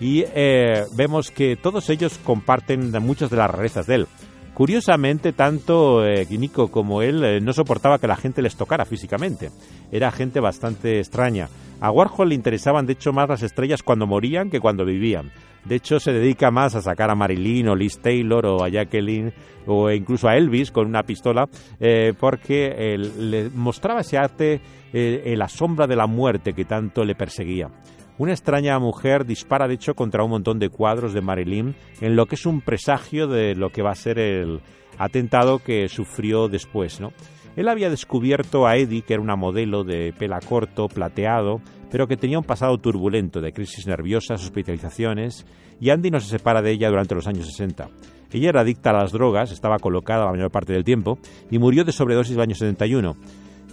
y 0.00 0.24
eh, 0.34 0.86
vemos 0.96 1.30
que 1.30 1.56
todos 1.56 1.90
ellos 1.90 2.18
comparten 2.24 2.90
muchas 3.02 3.28
de 3.28 3.36
las 3.36 3.50
rarezas 3.50 3.86
de 3.86 3.96
él. 3.96 4.06
Curiosamente, 4.54 5.32
tanto 5.32 6.06
eh, 6.06 6.26
Nico 6.30 6.68
como 6.68 7.02
él 7.02 7.24
eh, 7.24 7.40
no 7.40 7.52
soportaba 7.52 7.98
que 7.98 8.06
la 8.06 8.14
gente 8.14 8.40
les 8.40 8.54
tocara 8.54 8.84
físicamente. 8.84 9.50
Era 9.90 10.12
gente 10.12 10.38
bastante 10.38 11.00
extraña. 11.00 11.48
A 11.80 11.90
Warhol 11.90 12.28
le 12.28 12.36
interesaban, 12.36 12.86
de 12.86 12.92
hecho, 12.92 13.12
más 13.12 13.28
las 13.28 13.42
estrellas 13.42 13.82
cuando 13.82 14.06
morían 14.06 14.50
que 14.50 14.60
cuando 14.60 14.84
vivían. 14.84 15.32
De 15.64 15.74
hecho, 15.74 15.98
se 15.98 16.12
dedica 16.12 16.52
más 16.52 16.76
a 16.76 16.82
sacar 16.82 17.10
a 17.10 17.16
Marilyn 17.16 17.68
o 17.68 17.74
Liz 17.74 17.98
Taylor 17.98 18.46
o 18.46 18.62
a 18.62 18.68
Jacqueline 18.68 19.32
o 19.66 19.90
incluso 19.90 20.28
a 20.28 20.36
Elvis 20.36 20.70
con 20.70 20.86
una 20.86 21.02
pistola, 21.02 21.48
eh, 21.80 22.12
porque 22.18 22.96
le 23.18 23.50
mostraba 23.50 24.02
ese 24.02 24.18
arte 24.18 24.60
la 24.92 25.48
sombra 25.48 25.88
de 25.88 25.96
la 25.96 26.06
muerte 26.06 26.52
que 26.52 26.64
tanto 26.64 27.04
le 27.04 27.16
perseguía. 27.16 27.68
Una 28.16 28.32
extraña 28.32 28.78
mujer 28.78 29.26
dispara, 29.26 29.66
de 29.66 29.74
hecho, 29.74 29.94
contra 29.94 30.22
un 30.22 30.30
montón 30.30 30.60
de 30.60 30.68
cuadros 30.68 31.12
de 31.12 31.20
Marilyn 31.20 31.74
en 32.00 32.14
lo 32.14 32.26
que 32.26 32.36
es 32.36 32.46
un 32.46 32.60
presagio 32.60 33.26
de 33.26 33.56
lo 33.56 33.70
que 33.70 33.82
va 33.82 33.90
a 33.90 33.96
ser 33.96 34.20
el 34.20 34.60
atentado 34.98 35.58
que 35.58 35.88
sufrió 35.88 36.48
después, 36.48 37.00
¿no? 37.00 37.12
Él 37.56 37.68
había 37.68 37.90
descubierto 37.90 38.66
a 38.66 38.76
Eddie, 38.76 39.02
que 39.02 39.14
era 39.14 39.22
una 39.22 39.36
modelo 39.36 39.84
de 39.84 40.12
pela 40.16 40.40
corto, 40.40 40.88
plateado, 40.88 41.60
pero 41.90 42.08
que 42.08 42.16
tenía 42.16 42.38
un 42.38 42.44
pasado 42.44 42.78
turbulento 42.78 43.40
de 43.40 43.52
crisis 43.52 43.86
nerviosas, 43.86 44.42
hospitalizaciones, 44.42 45.46
y 45.80 45.90
Andy 45.90 46.10
no 46.10 46.20
se 46.20 46.28
separa 46.28 46.62
de 46.62 46.72
ella 46.72 46.88
durante 46.88 47.14
los 47.14 47.26
años 47.26 47.46
60. 47.46 47.88
Ella 48.32 48.48
era 48.48 48.62
adicta 48.62 48.90
a 48.90 48.94
las 48.94 49.12
drogas, 49.12 49.52
estaba 49.52 49.78
colocada 49.78 50.24
la 50.24 50.32
mayor 50.32 50.50
parte 50.50 50.72
del 50.72 50.82
tiempo, 50.82 51.18
y 51.50 51.58
murió 51.58 51.84
de 51.84 51.92
sobredosis 51.92 52.32
en 52.32 52.38
el 52.38 52.42
año 52.42 52.54
71. 52.56 53.16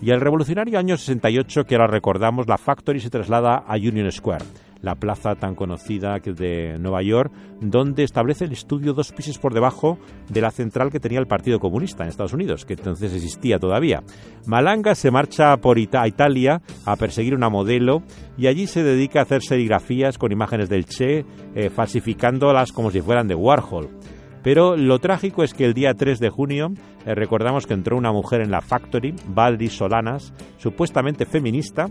Y 0.01 0.09
el 0.09 0.19
revolucionario 0.19 0.79
año 0.79 0.97
68, 0.97 1.65
que 1.65 1.75
ahora 1.75 1.85
recordamos, 1.85 2.47
la 2.47 2.57
Factory 2.57 2.99
se 2.99 3.11
traslada 3.11 3.63
a 3.67 3.75
Union 3.75 4.11
Square. 4.11 4.45
la 4.81 4.95
plaza 4.95 5.35
tan 5.35 5.53
conocida 5.53 6.17
de 6.17 6.79
Nueva 6.79 7.03
York, 7.03 7.31
donde 7.61 8.03
establece 8.03 8.45
el 8.45 8.51
estudio 8.51 8.93
dos 8.93 9.11
pisos 9.11 9.37
por 9.37 9.53
debajo 9.53 9.99
de 10.27 10.41
la 10.41 10.49
central 10.49 10.89
que 10.89 10.99
tenía 10.99 11.19
el 11.19 11.27
Partido 11.27 11.59
Comunista 11.59 12.01
en 12.01 12.09
Estados 12.09 12.33
Unidos, 12.33 12.65
que 12.65 12.73
entonces 12.73 13.13
existía 13.13 13.59
todavía. 13.59 14.01
Malanga 14.47 14.95
se 14.95 15.11
marcha 15.11 15.55
por 15.57 15.77
a 15.77 16.07
Italia 16.07 16.63
a 16.83 16.95
perseguir 16.95 17.35
una 17.35 17.49
modelo 17.49 18.01
y 18.39 18.47
allí 18.47 18.65
se 18.65 18.81
dedica 18.81 19.19
a 19.19 19.21
hacer 19.21 19.43
serigrafías 19.43 20.17
con 20.17 20.31
imágenes 20.31 20.67
del 20.67 20.85
Che, 20.85 21.25
eh, 21.53 21.69
falsificándolas 21.69 22.71
como 22.71 22.89
si 22.89 23.01
fueran 23.01 23.27
de 23.27 23.35
Warhol. 23.35 23.87
Pero 24.43 24.75
lo 24.75 24.99
trágico 24.99 25.43
es 25.43 25.53
que 25.53 25.65
el 25.65 25.73
día 25.73 25.93
3 25.93 26.19
de 26.19 26.29
junio 26.29 26.71
eh, 27.05 27.15
recordamos 27.15 27.67
que 27.67 27.73
entró 27.73 27.97
una 27.97 28.11
mujer 28.11 28.41
en 28.41 28.51
la 28.51 28.61
Factory, 28.61 29.13
Valdis 29.27 29.73
Solanas, 29.73 30.33
supuestamente 30.57 31.25
feminista, 31.25 31.87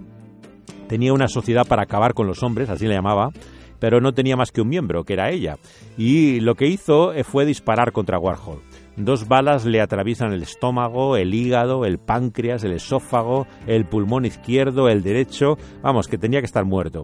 tenía 0.88 1.12
una 1.12 1.28
sociedad 1.28 1.66
para 1.66 1.82
acabar 1.82 2.14
con 2.14 2.26
los 2.26 2.42
hombres, 2.42 2.68
así 2.68 2.86
le 2.86 2.94
llamaba, 2.94 3.30
pero 3.78 4.00
no 4.00 4.12
tenía 4.12 4.36
más 4.36 4.50
que 4.50 4.60
un 4.60 4.68
miembro, 4.68 5.04
que 5.04 5.12
era 5.14 5.30
ella. 5.30 5.56
Y 5.96 6.40
lo 6.40 6.54
que 6.54 6.66
hizo 6.66 7.12
eh, 7.12 7.24
fue 7.24 7.46
disparar 7.46 7.92
contra 7.92 8.18
Warhol. 8.18 8.60
Dos 8.96 9.28
balas 9.28 9.64
le 9.64 9.80
atraviesan 9.80 10.32
el 10.32 10.42
estómago, 10.42 11.16
el 11.16 11.32
hígado, 11.32 11.86
el 11.86 11.98
páncreas, 11.98 12.64
el 12.64 12.72
esófago, 12.72 13.46
el 13.66 13.86
pulmón 13.86 14.26
izquierdo, 14.26 14.88
el 14.88 15.02
derecho, 15.02 15.56
vamos, 15.82 16.08
que 16.08 16.18
tenía 16.18 16.40
que 16.40 16.46
estar 16.46 16.64
muerto. 16.64 17.02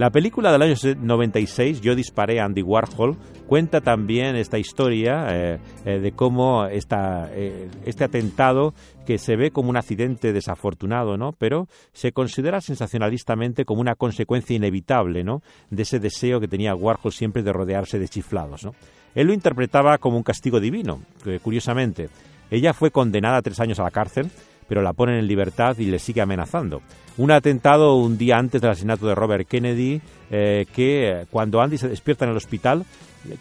La 0.00 0.08
película 0.08 0.50
del 0.50 0.62
año 0.62 0.76
96, 0.98 1.82
Yo 1.82 1.94
disparé 1.94 2.40
a 2.40 2.46
Andy 2.46 2.62
Warhol, 2.62 3.18
cuenta 3.46 3.82
también 3.82 4.34
esta 4.34 4.58
historia 4.58 5.26
eh, 5.28 5.58
eh, 5.84 5.98
de 5.98 6.12
cómo 6.12 6.64
eh, 6.64 7.68
este 7.84 8.04
atentado, 8.04 8.72
que 9.04 9.18
se 9.18 9.36
ve 9.36 9.50
como 9.50 9.68
un 9.68 9.76
accidente 9.76 10.32
desafortunado, 10.32 11.18
¿no? 11.18 11.32
pero 11.32 11.68
se 11.92 12.12
considera 12.12 12.62
sensacionalistamente 12.62 13.66
como 13.66 13.82
una 13.82 13.94
consecuencia 13.94 14.56
inevitable 14.56 15.22
¿no? 15.22 15.42
de 15.68 15.82
ese 15.82 15.98
deseo 15.98 16.40
que 16.40 16.48
tenía 16.48 16.74
Warhol 16.74 17.12
siempre 17.12 17.42
de 17.42 17.52
rodearse 17.52 17.98
de 17.98 18.08
chiflados. 18.08 18.64
¿no? 18.64 18.74
Él 19.14 19.26
lo 19.26 19.34
interpretaba 19.34 19.98
como 19.98 20.16
un 20.16 20.22
castigo 20.22 20.60
divino, 20.60 21.02
curiosamente. 21.42 22.08
Ella 22.50 22.72
fue 22.72 22.90
condenada 22.90 23.36
a 23.36 23.42
tres 23.42 23.60
años 23.60 23.78
a 23.78 23.82
la 23.82 23.90
cárcel, 23.90 24.30
pero 24.70 24.82
la 24.82 24.92
ponen 24.92 25.16
en 25.16 25.26
libertad 25.26 25.76
y 25.76 25.86
le 25.86 25.98
sigue 25.98 26.22
amenazando. 26.22 26.80
Un 27.18 27.32
atentado 27.32 27.96
un 27.96 28.16
día 28.16 28.36
antes 28.38 28.62
del 28.62 28.70
asesinato 28.70 29.06
de 29.06 29.16
Robert 29.16 29.48
Kennedy, 29.48 30.00
que 30.30 31.26
cuando 31.28 31.60
Andy 31.60 31.76
se 31.76 31.88
despierta 31.88 32.24
en 32.24 32.30
el 32.30 32.36
hospital, 32.36 32.86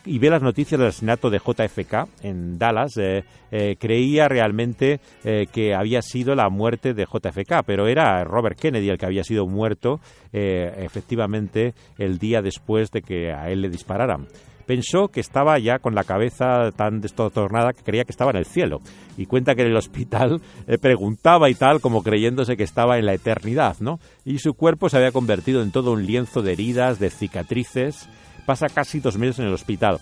y 0.05 0.19
ve 0.19 0.29
las 0.29 0.41
noticias 0.41 0.79
del 0.79 0.89
asesinato 0.89 1.29
de 1.29 1.39
JFK 1.39 2.07
en 2.23 2.57
Dallas, 2.57 2.97
eh, 2.97 3.23
eh, 3.51 3.75
creía 3.79 4.27
realmente 4.27 4.99
eh, 5.23 5.47
que 5.51 5.73
había 5.73 6.01
sido 6.01 6.35
la 6.35 6.49
muerte 6.49 6.93
de 6.93 7.05
JFK, 7.05 7.63
pero 7.65 7.87
era 7.87 8.23
Robert 8.23 8.59
Kennedy 8.59 8.89
el 8.89 8.97
que 8.97 9.05
había 9.05 9.23
sido 9.23 9.47
muerto 9.47 9.99
efectivamente 10.31 11.73
el 11.97 12.19
día 12.19 12.41
después 12.41 12.91
de 12.91 13.01
que 13.01 13.31
a 13.31 13.49
él 13.49 13.61
le 13.61 13.69
dispararan 13.69 14.27
pensó 14.69 15.07
que 15.07 15.19
estaba 15.19 15.57
ya 15.57 15.79
con 15.79 15.95
la 15.95 16.03
cabeza 16.03 16.71
tan 16.75 17.01
destornada 17.01 17.73
que 17.73 17.81
creía 17.81 18.03
que 18.03 18.11
estaba 18.11 18.29
en 18.29 18.37
el 18.37 18.45
cielo. 18.45 18.81
Y 19.17 19.25
cuenta 19.25 19.55
que 19.55 19.63
en 19.63 19.69
el 19.69 19.75
hospital 19.75 20.43
preguntaba 20.79 21.49
y 21.49 21.55
tal, 21.55 21.81
como 21.81 22.03
creyéndose 22.03 22.55
que 22.55 22.65
estaba 22.65 22.99
en 22.99 23.07
la 23.07 23.15
eternidad, 23.15 23.77
¿no? 23.79 23.99
Y 24.25 24.37
su 24.37 24.53
cuerpo 24.53 24.87
se 24.87 24.97
había 24.97 25.11
convertido 25.11 25.63
en 25.63 25.71
todo 25.71 25.91
un 25.91 26.05
lienzo 26.05 26.43
de 26.43 26.53
heridas, 26.53 26.99
de 26.99 27.09
cicatrices, 27.09 28.07
pasa 28.45 28.69
casi 28.69 28.99
dos 28.99 29.17
meses 29.17 29.39
en 29.39 29.45
el 29.45 29.55
hospital. 29.55 30.01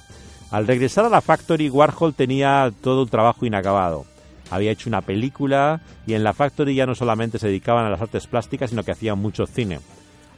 Al 0.52 0.68
regresar 0.68 1.06
a 1.06 1.10
la 1.10 1.22
Factory, 1.22 1.70
Warhol 1.70 2.14
tenía 2.14 2.70
todo 2.82 3.04
un 3.04 3.10
trabajo 3.10 3.46
inacabado. 3.46 4.04
Había 4.52 4.72
hecho 4.72 4.90
una 4.90 5.00
película 5.00 5.80
y 6.06 6.14
en 6.14 6.26
la 6.26 6.34
Factory 6.34 6.76
ya 6.76 6.86
no 6.86 6.94
solamente 6.94 7.40
se 7.40 7.48
dedicaban 7.48 7.86
a 7.86 7.90
las 7.90 8.02
artes 8.02 8.28
plásticas, 8.28 8.72
sino 8.72 8.84
que 8.84 8.92
hacían 8.92 9.18
mucho 9.18 9.46
cine. 9.46 9.80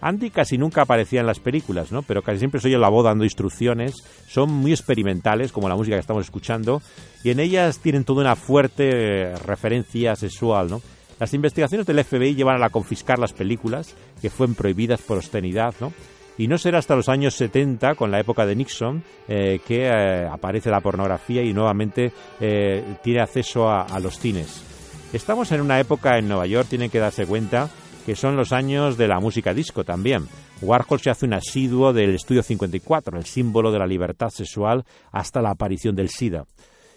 Andy 0.02 0.30
casi 0.30 0.58
nunca 0.58 0.84
aparecía 0.84 1.20
en 1.22 1.28
las 1.28 1.40
películas, 1.40 1.92
¿no? 1.92 2.02
Pero 2.04 2.22
casi 2.22 2.40
siempre 2.40 2.60
soy 2.60 2.72
oye 2.72 2.82
la 2.82 2.90
voz 2.90 3.06
dando 3.06 3.24
instrucciones. 3.24 3.96
Son 4.28 4.52
muy 4.52 4.72
experimentales, 4.72 5.52
como 5.52 5.70
la 5.70 5.76
música 5.76 5.96
que 5.96 6.02
estamos 6.02 6.26
escuchando, 6.26 6.82
y 7.24 7.32
en 7.32 7.40
ellas 7.40 7.80
tienen 7.80 8.04
toda 8.04 8.22
una 8.22 8.36
fuerte 8.36 9.34
referencia 9.46 10.16
sexual, 10.16 10.70
¿no? 10.70 10.82
Las 11.20 11.34
investigaciones 11.34 11.86
del 11.86 12.04
FBI 12.04 12.36
llevan 12.36 12.64
a 12.64 12.70
confiscar 12.70 13.20
las 13.20 13.34
películas, 13.34 13.94
que 14.22 14.30
fueron 14.30 14.56
prohibidas 14.56 15.02
por 15.02 15.18
obscenidad, 15.18 15.74
¿no? 15.82 15.92
Y 16.38 16.48
no 16.48 16.58
será 16.58 16.80
hasta 16.80 16.96
los 16.96 17.10
años 17.10 17.36
70, 17.36 17.96
con 17.96 18.12
la 18.12 18.22
época 18.22 18.46
de 18.46 18.56
Nixon, 18.56 19.04
eh, 19.28 19.60
que 19.68 19.88
eh, 19.88 20.26
aparece 20.26 20.70
la 20.70 20.80
pornografía 20.80 21.44
y 21.44 21.52
nuevamente 21.52 22.14
eh, 22.40 22.96
tiene 23.04 23.20
acceso 23.20 23.70
a, 23.70 24.00
los 24.00 24.18
cines. 24.18 24.64
Estamos 25.12 25.52
en 25.52 25.60
una 25.60 25.82
época 25.82 26.18
en 26.18 26.30
Nueva 26.30 26.46
York, 26.46 26.70
tienen 26.70 26.90
que 26.90 27.00
darse 27.00 27.26
cuenta 27.26 27.70
que 28.06 28.16
son 28.16 28.36
los 28.36 28.52
años 28.52 28.98
de 28.98 29.08
la 29.08 29.20
música 29.20 29.54
disco 29.54 29.84
también. 29.84 30.28
Warhol 30.62 31.00
se 31.00 31.10
hace 31.10 31.26
un 31.26 31.34
asiduo 31.34 31.94
del 31.94 32.16
Estudio 32.16 32.44
54, 32.44 33.18
el 33.18 33.26
símbolo 33.26 33.72
de 33.72 33.80
la 33.80 33.88
libertad 33.88 34.30
sexual 34.30 34.86
hasta 35.12 35.42
la 35.42 35.52
aparición 35.52 35.96
del 35.96 36.10
SIDA. 36.10 36.46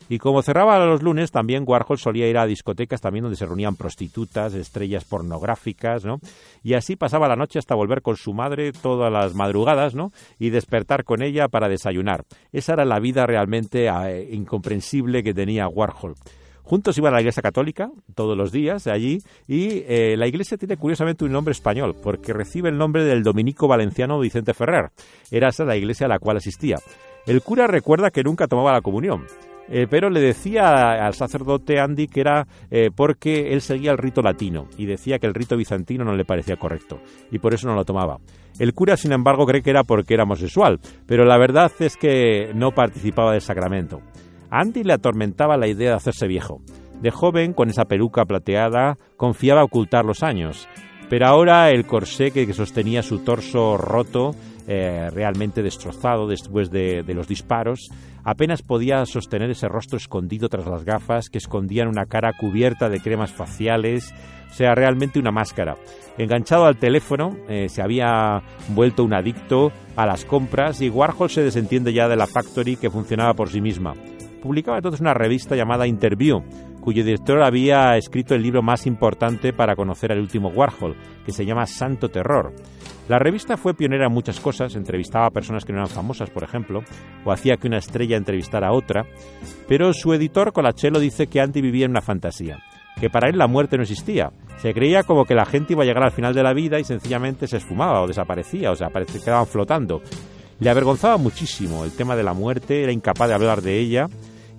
Y 0.08 0.18
como 0.18 0.42
cerraba 0.42 0.84
los 0.84 1.02
lunes, 1.02 1.30
también 1.30 1.64
Warhol 1.66 1.98
solía 1.98 2.28
ir 2.28 2.36
a 2.36 2.46
discotecas 2.46 3.00
también 3.00 3.22
donde 3.22 3.36
se 3.36 3.46
reunían 3.46 3.76
prostitutas, 3.76 4.52
estrellas 4.52 5.04
pornográficas, 5.04 6.04
¿no? 6.04 6.18
Y 6.62 6.74
así 6.74 6.96
pasaba 6.96 7.28
la 7.28 7.36
noche 7.36 7.58
hasta 7.58 7.74
volver 7.74 8.02
con 8.02 8.16
su 8.16 8.34
madre 8.34 8.72
todas 8.72 9.12
las 9.12 9.34
madrugadas, 9.34 9.94
¿no? 9.94 10.12
Y 10.38 10.50
despertar 10.50 11.04
con 11.04 11.22
ella 11.22 11.48
para 11.48 11.68
desayunar. 11.68 12.24
Esa 12.52 12.74
era 12.74 12.84
la 12.84 13.00
vida 13.00 13.26
realmente 13.26 13.88
eh, 13.88 14.28
incomprensible 14.32 15.22
que 15.22 15.34
tenía 15.34 15.68
Warhol. 15.68 16.14
Juntos 16.62 16.96
iban 16.98 17.12
a 17.12 17.16
la 17.16 17.22
iglesia 17.22 17.42
católica 17.42 17.90
todos 18.14 18.36
los 18.36 18.52
días 18.52 18.86
allí 18.86 19.18
y 19.48 19.84
eh, 19.86 20.16
la 20.16 20.26
iglesia 20.26 20.56
tiene 20.56 20.76
curiosamente 20.76 21.24
un 21.24 21.32
nombre 21.32 21.52
español 21.52 21.96
porque 22.02 22.32
recibe 22.32 22.68
el 22.68 22.78
nombre 22.78 23.04
del 23.04 23.22
dominico 23.22 23.68
valenciano 23.68 24.18
Vicente 24.18 24.54
Ferrer. 24.54 24.90
Era 25.30 25.48
esa 25.48 25.64
la 25.64 25.76
iglesia 25.76 26.06
a 26.06 26.08
la 26.08 26.18
cual 26.18 26.36
asistía. 26.36 26.76
El 27.26 27.42
cura 27.42 27.66
recuerda 27.66 28.10
que 28.10 28.22
nunca 28.22 28.46
tomaba 28.46 28.72
la 28.72 28.80
comunión 28.80 29.26
eh, 29.68 29.86
pero 29.88 30.10
le 30.10 30.20
decía 30.20 31.06
al 31.06 31.14
sacerdote 31.14 31.78
Andy 31.78 32.08
que 32.08 32.20
era 32.20 32.46
eh, 32.70 32.90
porque 32.94 33.52
él 33.52 33.60
seguía 33.60 33.92
el 33.92 33.98
rito 33.98 34.20
latino 34.20 34.68
y 34.76 34.86
decía 34.86 35.18
que 35.18 35.26
el 35.26 35.34
rito 35.34 35.56
bizantino 35.56 36.04
no 36.04 36.14
le 36.14 36.24
parecía 36.24 36.56
correcto 36.56 37.00
y 37.30 37.38
por 37.38 37.54
eso 37.54 37.68
no 37.68 37.74
lo 37.74 37.84
tomaba. 37.84 38.18
El 38.58 38.74
cura, 38.74 38.96
sin 38.98 39.12
embargo, 39.12 39.46
cree 39.46 39.62
que 39.62 39.70
era 39.70 39.82
porque 39.82 40.12
era 40.14 40.24
homosexual, 40.24 40.78
pero 41.06 41.24
la 41.24 41.38
verdad 41.38 41.72
es 41.78 41.96
que 41.96 42.52
no 42.54 42.72
participaba 42.72 43.32
del 43.32 43.40
sacramento. 43.40 44.02
A 44.52 44.60
Andy 44.60 44.84
le 44.84 44.92
atormentaba 44.92 45.56
la 45.56 45.66
idea 45.66 45.88
de 45.88 45.96
hacerse 45.96 46.26
viejo. 46.26 46.60
De 47.00 47.10
joven, 47.10 47.54
con 47.54 47.70
esa 47.70 47.86
peluca 47.86 48.26
plateada, 48.26 48.98
confiaba 49.16 49.64
ocultar 49.64 50.04
los 50.04 50.22
años, 50.22 50.68
pero 51.08 51.26
ahora 51.26 51.70
el 51.70 51.86
corsé 51.86 52.32
que 52.32 52.52
sostenía 52.52 53.02
su 53.02 53.20
torso 53.20 53.78
roto 53.78 54.32
eh, 54.68 55.08
realmente 55.10 55.62
destrozado 55.62 56.28
después 56.28 56.70
de, 56.70 57.02
los 57.14 57.28
disparos, 57.28 57.88
apenas 58.24 58.60
podía 58.60 59.06
sostener 59.06 59.50
ese 59.50 59.68
rostro 59.68 59.96
escondido 59.96 60.50
tras 60.50 60.66
las 60.66 60.84
gafas 60.84 61.30
que 61.30 61.38
escondían 61.38 61.88
una 61.88 62.04
cara 62.04 62.34
cubierta 62.38 62.90
de 62.90 63.00
cremas 63.00 63.32
faciales, 63.32 64.12
o 64.50 64.54
sea, 64.54 64.74
realmente 64.74 65.18
una 65.18 65.32
máscara. 65.32 65.78
Enganchado 66.18 66.66
al 66.66 66.76
teléfono, 66.76 67.38
eh, 67.48 67.70
se 67.70 67.80
había 67.80 68.42
vuelto 68.68 69.02
un 69.02 69.14
adicto 69.14 69.72
a 69.96 70.04
las 70.04 70.26
compras 70.26 70.82
y 70.82 70.90
Warhol 70.90 71.30
se 71.30 71.42
desentiende 71.42 71.94
ya 71.94 72.06
de 72.06 72.16
la 72.16 72.26
Factory 72.26 72.76
que 72.76 72.90
funcionaba 72.90 73.32
por 73.32 73.48
sí 73.48 73.62
misma. 73.62 73.94
Publicaba 74.42 74.78
entonces 74.78 75.00
una 75.00 75.14
revista 75.14 75.54
llamada 75.54 75.86
Interview, 75.86 76.42
cuyo 76.80 77.04
director 77.04 77.42
había 77.44 77.96
escrito 77.96 78.34
el 78.34 78.42
libro 78.42 78.60
más 78.60 78.88
importante 78.88 79.52
para 79.52 79.76
conocer 79.76 80.10
al 80.10 80.18
último 80.18 80.48
Warhol, 80.48 80.96
que 81.24 81.30
se 81.30 81.46
llama 81.46 81.64
Santo 81.64 82.08
Terror. 82.08 82.52
La 83.08 83.20
revista 83.20 83.56
fue 83.56 83.74
pionera 83.74 84.06
en 84.06 84.12
muchas 84.12 84.40
cosas, 84.40 84.74
entrevistaba 84.74 85.26
a 85.26 85.30
personas 85.30 85.64
que 85.64 85.72
no 85.72 85.78
eran 85.78 85.90
famosas, 85.90 86.28
por 86.30 86.42
ejemplo, 86.42 86.82
o 87.24 87.30
hacía 87.30 87.56
que 87.56 87.68
una 87.68 87.78
estrella 87.78 88.16
entrevistara 88.16 88.68
a 88.68 88.72
otra, 88.72 89.06
pero 89.68 89.92
su 89.92 90.12
editor 90.12 90.52
Colachelo 90.52 90.98
dice 90.98 91.28
que 91.28 91.40
Andy 91.40 91.60
vivía 91.60 91.84
en 91.84 91.92
una 91.92 92.00
fantasía, 92.00 92.58
que 93.00 93.10
para 93.10 93.28
él 93.28 93.38
la 93.38 93.46
muerte 93.46 93.76
no 93.76 93.84
existía. 93.84 94.32
Se 94.56 94.74
creía 94.74 95.04
como 95.04 95.24
que 95.24 95.36
la 95.36 95.44
gente 95.44 95.74
iba 95.74 95.84
a 95.84 95.86
llegar 95.86 96.02
al 96.02 96.12
final 96.12 96.34
de 96.34 96.42
la 96.42 96.52
vida 96.52 96.80
y 96.80 96.84
sencillamente 96.84 97.46
se 97.46 97.58
esfumaba 97.58 98.02
o 98.02 98.08
desaparecía, 98.08 98.72
o 98.72 98.76
sea, 98.76 98.88
quedaban 98.88 99.46
flotando. 99.46 100.02
Le 100.58 100.70
avergonzaba 100.70 101.16
muchísimo 101.16 101.84
el 101.84 101.92
tema 101.92 102.16
de 102.16 102.22
la 102.22 102.34
muerte, 102.34 102.82
era 102.82 102.92
incapaz 102.92 103.28
de 103.28 103.34
hablar 103.34 103.62
de 103.62 103.78
ella, 103.78 104.06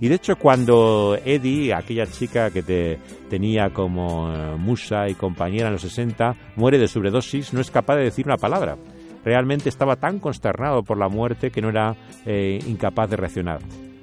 y 0.04 0.08
de 0.08 0.16
hecho, 0.16 0.36
cuando 0.36 1.16
Eddie, 1.24 1.72
aquella 1.72 2.04
chica 2.04 2.50
que 2.50 2.62
te 2.62 2.98
tenía 3.30 3.70
como 3.70 4.30
eh, 4.30 4.54
musa 4.58 5.08
y 5.08 5.14
compañera 5.14 5.68
en 5.68 5.72
los 5.72 5.80
60, 5.80 6.36
muere 6.56 6.76
de 6.76 6.88
sobredosis, 6.88 7.54
no 7.54 7.62
es 7.62 7.70
capaz 7.70 7.96
de 7.96 8.04
decir 8.04 8.26
una 8.26 8.36
palabra. 8.36 8.76
Realmente 9.24 9.70
estaba 9.70 9.96
tan 9.96 10.18
consternado 10.18 10.82
por 10.82 10.98
la 10.98 11.08
muerte 11.08 11.50
que 11.50 11.62
no 11.62 11.70
era 11.70 11.96
eh, 12.26 12.58
incapaz 12.66 13.08
de 13.08 13.16
reaccionar. 13.16 13.60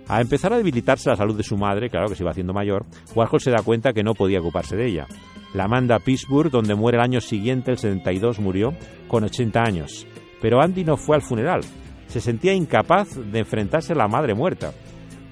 A 0.08 0.22
empezar 0.22 0.52
a 0.54 0.58
debilitarse 0.58 1.08
la 1.08 1.16
salud 1.16 1.38
de 1.38 1.44
su 1.44 1.56
madre, 1.56 1.92
claro 1.92 2.08
que 2.08 2.16
se 2.16 2.24
iba 2.24 2.32
haciendo 2.32 2.52
mayor, 2.52 2.84
Warhol 3.14 3.40
se 3.40 3.52
da 3.52 3.62
cuenta 3.62 3.94
que 3.94 4.02
no 4.02 4.16
podía 4.16 4.40
ocuparse 4.40 4.76
de 4.76 4.88
ella. 4.88 5.06
La 5.54 5.68
manda 5.68 5.98
a 5.98 6.00
Pittsburgh, 6.00 6.50
donde 6.50 6.74
muere 6.74 6.98
el 6.98 7.04
año 7.04 7.22
siguiente, 7.22 7.70
el 7.70 7.78
72, 7.78 8.40
murió 8.40 8.74
con 9.08 9.24
80 9.24 9.62
años. 9.62 10.08
Pero 10.42 10.64
Andy 10.64 10.84
no 10.84 10.98
fue 10.98 11.18
al 11.18 11.22
funeral. 11.22 11.62
Se 12.08 12.22
sentía 12.22 12.56
incapaz 12.56 13.10
de 13.32 13.38
enfrentarse 13.38 13.94
a 13.94 13.98
la 13.98 14.08
madre 14.08 14.34
muerta. 14.34 14.74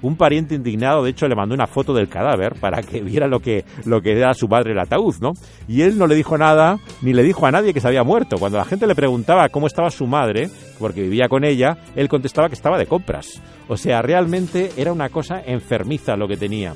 Un 0.02 0.16
pariente 0.16 0.56
indignado, 0.56 1.04
de 1.04 1.10
hecho, 1.10 1.28
le 1.28 1.36
mandó 1.36 1.54
una 1.54 1.68
foto 1.68 1.94
del 1.94 2.08
cadáver 2.08 2.56
para 2.60 2.82
que 2.82 3.02
viera 3.02 3.28
lo 3.28 3.40
que, 3.40 3.66
lo 3.86 4.02
que 4.02 4.14
era 4.14 4.34
su 4.34 4.48
padre 4.48 4.72
el 4.72 4.80
ataúd, 4.80 5.16
¿no? 5.20 5.34
Y 5.68 5.82
él 5.82 5.98
no 5.98 6.08
le 6.08 6.16
dijo 6.16 6.38
nada, 6.38 6.80
ni 7.02 7.14
le 7.14 7.24
dijo 7.24 7.46
a 7.46 7.52
nadie 7.52 7.74
que 7.74 7.82
se 7.82 7.88
había 7.88 8.04
muerto. 8.04 8.38
Cuando 8.38 8.58
la 8.58 8.66
gente 8.66 8.88
le 8.88 8.96
preguntaba 8.96 9.50
cómo 9.50 9.68
estaba 9.68 9.90
su 9.92 10.08
madre, 10.08 10.50
porque 10.80 11.02
vivía 11.02 11.28
con 11.28 11.44
ella, 11.44 11.78
él 11.96 12.08
contestaba 12.08 12.48
que 12.48 12.56
estaba 12.56 12.78
de 12.78 12.86
compras. 12.86 13.42
O 13.68 13.78
sea, 13.78 14.02
realmente 14.02 14.72
era 14.78 14.94
una 14.94 15.10
cosa 15.10 15.42
enfermiza 15.46 16.16
lo 16.16 16.28
que 16.28 16.38
tenía. 16.38 16.74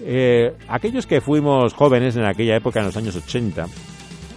Eh, 0.00 0.52
aquellos 0.68 1.06
que 1.06 1.20
fuimos 1.20 1.74
jóvenes 1.74 2.16
en 2.16 2.24
aquella 2.24 2.56
época, 2.56 2.80
en 2.80 2.86
los 2.86 2.96
años 2.96 3.16
80, 3.16 3.66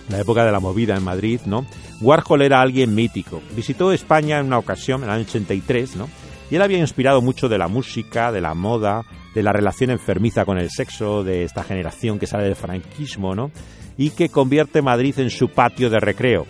la 0.10 0.20
época 0.20 0.44
de 0.44 0.52
la 0.52 0.60
movida 0.60 0.96
en 0.96 1.04
Madrid, 1.04 1.42
¿no? 1.46 1.66
Warhol 2.02 2.42
era 2.42 2.62
alguien 2.62 2.96
mítico. 2.96 3.42
Visitó 3.56 3.92
España 3.92 4.40
en 4.40 4.48
una 4.48 4.58
ocasión, 4.58 5.04
en 5.04 5.10
el 5.10 5.16
año 5.16 5.24
83, 5.24 5.96
¿no? 5.96 6.10
Y 6.50 6.56
él 6.56 6.62
había 6.62 6.80
inspirado 6.80 7.22
mucho 7.22 7.48
de 7.48 7.58
la 7.58 7.68
música, 7.68 8.32
de 8.32 8.42
la 8.42 8.54
moda, 8.54 9.04
de 9.36 9.44
la 9.44 9.52
relación 9.52 9.92
enfermiza 9.92 10.46
con 10.46 10.58
el 10.58 10.70
sexo, 10.72 11.24
de 11.24 11.44
esta 11.44 11.64
generación 11.64 12.18
que 12.18 12.28
sale 12.28 12.46
del 12.46 12.56
franquismo, 12.56 13.36
¿no? 13.36 13.52
Y 13.98 14.12
que 14.12 14.30
convierte 14.30 14.82
Madrid 14.82 15.20
en 15.20 15.30
su 15.30 15.50
patio 15.50 15.90
de 15.90 16.00
recreo. 16.00 16.46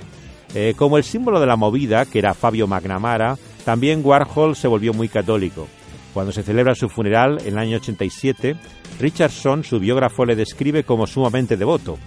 Eh, 0.56 0.74
como 0.76 0.98
el 0.98 1.04
símbolo 1.04 1.40
de 1.40 1.48
la 1.48 1.58
movida, 1.58 2.06
que 2.06 2.20
era 2.20 2.34
Fabio 2.34 2.66
Magnamara, 2.66 3.38
también 3.66 4.02
Warhol 4.04 4.56
se 4.56 4.68
volvió 4.68 4.94
muy 4.94 5.10
católico. 5.10 5.68
Cuando 6.14 6.32
se 6.32 6.44
celebra 6.44 6.74
su 6.74 6.90
funeral 6.90 7.38
en 7.42 7.54
el 7.54 7.60
año 7.60 7.78
87, 7.78 8.56
Richardson, 9.00 9.64
su 9.64 9.80
biógrafo, 9.80 10.26
le 10.26 10.36
describe 10.36 10.84
como 10.84 11.06
sumamente 11.06 11.56
devoto. 11.56 11.98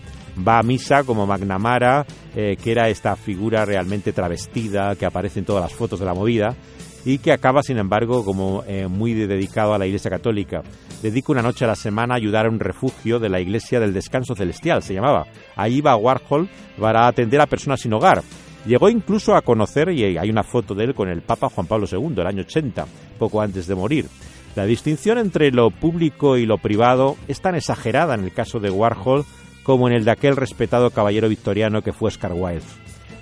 Va 0.46 0.58
a 0.58 0.62
misa 0.62 1.04
como 1.04 1.26
Magnamara, 1.26 2.06
eh, 2.34 2.56
que 2.61 2.72
era 2.72 2.88
esta 2.88 3.14
figura 3.16 3.64
realmente 3.64 4.12
travestida 4.12 4.96
que 4.96 5.06
aparece 5.06 5.40
en 5.40 5.44
todas 5.44 5.62
las 5.62 5.75
fotos 5.75 6.00
de 6.00 6.06
la 6.06 6.14
movida, 6.14 6.56
y 7.04 7.18
que 7.18 7.32
acaba, 7.32 7.62
sin 7.62 7.78
embargo, 7.78 8.25
como 8.25 8.62
eh, 8.66 8.87
muy 8.87 9.14
dedicado 9.14 9.75
a 9.75 9.78
la 9.78 9.87
Iglesia 9.87 10.11
Católica. 10.11 10.62
Dedica 11.02 11.32
una 11.32 11.42
noche 11.42 11.64
a 11.64 11.68
la 11.68 11.75
semana 11.75 12.14
a 12.14 12.16
ayudar 12.16 12.47
a 12.47 12.50
un 12.50 12.61
refugio 12.61 13.18
de 13.18 13.28
la 13.28 13.40
Iglesia 13.40 13.80
del 13.80 13.92
Descanso 13.92 14.35
Celestial, 14.35 14.82
se 14.82 14.94
llamaba. 14.94 15.26
Ahí 15.56 15.80
va 15.80 15.97
Warhol 15.97 16.49
para 16.78 17.06
atender 17.06 17.40
a 17.40 17.47
personas 17.47 17.80
sin 17.80 17.92
hogar. 17.92 18.23
Llegó 18.66 18.88
incluso 18.88 19.35
a 19.35 19.42
conocer, 19.42 19.90
y 19.90 20.16
hay 20.16 20.30
una 20.30 20.44
foto 20.44 20.75
de 20.75 20.85
él 20.85 20.94
con 20.94 21.09
el 21.09 21.23
Papa 21.23 21.49
Juan 21.49 21.66
Pablo 21.66 21.87
II, 21.90 22.14
el 22.18 22.26
año 22.26 22.42
80, 22.42 22.87
poco 23.18 23.40
antes 23.40 23.66
de 23.66 23.75
morir. 23.75 24.06
La 24.54 24.66
distinción 24.66 25.18
entre 25.18 25.50
lo 25.50 25.71
público 25.71 26.37
y 26.37 26.47
lo 26.47 26.59
privado 26.59 27.16
es 27.26 27.40
tan 27.40 27.54
exagerada 27.54 28.14
en 28.14 28.25
el 28.25 28.32
caso 28.32 28.61
de 28.61 28.71
Warhol 28.71 29.25
como 29.62 29.88
en 29.88 29.94
el 29.94 30.04
de 30.04 30.11
aquel 30.11 30.37
respetado 30.37 30.90
caballero 30.90 31.28
victoriano 31.28 31.82
que 31.82 31.92
fue 31.92 32.09
Oscar 32.09 32.32
Wilde, 32.35 32.66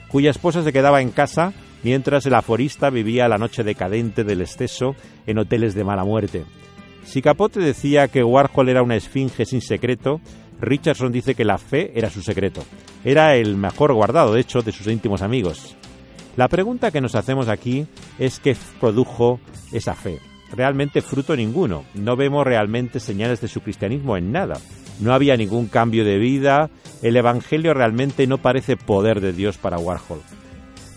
cuya 0.09 0.31
esposa 0.31 0.63
se 0.63 0.73
quedaba 0.73 1.01
en 1.01 1.11
casa 1.11 1.53
mientras 1.83 2.27
el 2.27 2.35
aforista 2.35 2.91
vivía 2.91 3.29
la 3.29 3.39
noche 3.39 3.65
decadente 3.65 4.25
del 4.25 4.41
exceso 4.41 4.95
en 5.27 5.39
hoteles 5.39 5.75
de 5.75 5.85
mala 5.85 6.05
muerte. 6.05 6.45
Si 7.05 7.23
Capote 7.23 7.61
decía 7.61 8.09
que 8.09 8.23
Warhol 8.23 8.69
era 8.69 8.83
una 8.83 8.97
esfinge 8.97 9.45
sin 9.47 9.61
secreto, 9.61 10.21
Richardson 10.61 11.11
dice 11.11 11.35
que 11.35 11.45
la 11.45 11.59
fe 11.59 11.93
era 11.95 12.11
su 12.11 12.23
secreto. 12.23 12.63
Era 13.05 13.35
el 13.37 13.57
mejor 13.57 13.93
guardado, 13.95 14.35
de 14.35 14.41
hecho, 14.41 14.63
de 14.63 14.73
sus 14.73 14.87
íntimos 14.87 15.23
amigos. 15.23 15.77
La 16.37 16.49
pregunta 16.49 16.91
que 16.91 17.01
nos 17.01 17.15
hacemos 17.15 17.49
aquí 17.49 17.87
es 18.19 18.39
qué 18.39 18.57
produjo 18.79 19.41
esa 19.73 19.95
fe. 19.95 20.21
Realmente 20.53 21.01
fruto 21.01 21.35
ninguno. 21.37 21.85
No 21.95 22.17
vemos 22.17 22.45
realmente 22.45 23.01
señales 23.01 23.41
de 23.41 23.49
su 23.49 23.61
cristianismo 23.61 24.17
en 24.17 24.33
nada. 24.33 24.59
No 25.01 25.15
había 25.15 25.37
ningún 25.37 25.67
cambio 25.67 26.05
de 26.05 26.19
vida. 26.19 26.71
El 27.03 27.17
Evangelio 27.17 27.73
realmente 27.73 28.27
no 28.27 28.39
parece 28.39 28.77
poder 28.77 29.21
de 29.21 29.33
Dios 29.33 29.59
para 29.59 29.79
Warhol. 29.79 30.21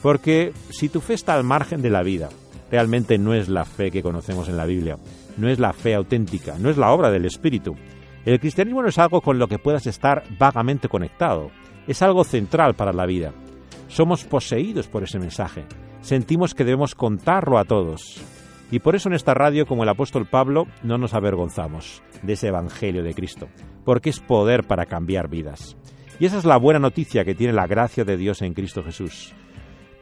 Porque 0.04 0.52
si 0.70 0.90
tu 0.90 1.00
fe 1.00 1.14
está 1.14 1.34
al 1.34 1.46
margen 1.46 1.82
de 1.82 1.90
la 1.90 2.04
vida, 2.04 2.28
realmente 2.70 3.18
no 3.18 3.34
es 3.34 3.48
la 3.48 3.64
fe 3.64 3.90
que 3.90 4.04
conocemos 4.04 4.50
en 4.50 4.58
la 4.58 4.66
Biblia, 4.66 4.98
no 5.38 5.48
es 5.48 5.60
la 5.60 5.72
fe 5.72 5.96
auténtica, 5.96 6.56
no 6.60 6.70
es 6.70 6.78
la 6.78 6.92
obra 6.92 7.10
del 7.10 7.24
Espíritu. 7.24 7.78
El 8.26 8.42
cristianismo 8.42 8.82
no 8.82 8.90
es 8.90 8.98
algo 8.98 9.22
con 9.22 9.40
lo 9.40 9.48
que 9.48 9.60
puedas 9.60 9.88
estar 9.88 10.24
vagamente 10.38 10.90
conectado, 10.90 11.52
es 11.88 12.02
algo 12.02 12.26
central 12.26 12.74
para 12.74 12.92
la 12.92 13.06
vida. 13.06 13.32
Somos 13.88 14.26
poseídos 14.26 14.90
por 14.90 15.04
ese 15.04 15.20
mensaje, 15.20 15.64
sentimos 16.02 16.54
que 16.54 16.66
debemos 16.66 16.96
contarlo 16.96 17.58
a 17.58 17.64
todos. 17.64 18.22
Y 18.72 18.80
por 18.80 18.98
eso 18.98 19.08
en 19.08 19.16
esta 19.16 19.34
radio, 19.34 19.66
como 19.66 19.84
el 19.84 19.90
apóstol 19.90 20.28
Pablo, 20.30 20.68
no 20.84 20.98
nos 20.98 21.14
avergonzamos 21.14 22.04
de 22.24 22.34
ese 22.34 22.50
Evangelio 22.50 23.04
de 23.04 23.14
Cristo, 23.14 23.48
porque 23.86 24.10
es 24.10 24.20
poder 24.20 24.66
para 24.66 24.86
cambiar 24.86 25.30
vidas. 25.30 25.78
Y 26.20 26.26
esa 26.26 26.38
es 26.38 26.44
la 26.44 26.58
buena 26.58 26.80
noticia 26.80 27.24
que 27.24 27.36
tiene 27.36 27.54
la 27.54 27.68
gracia 27.68 28.04
de 28.04 28.18
Dios 28.18 28.42
en 28.42 28.54
Cristo 28.54 28.84
Jesús 28.84 29.34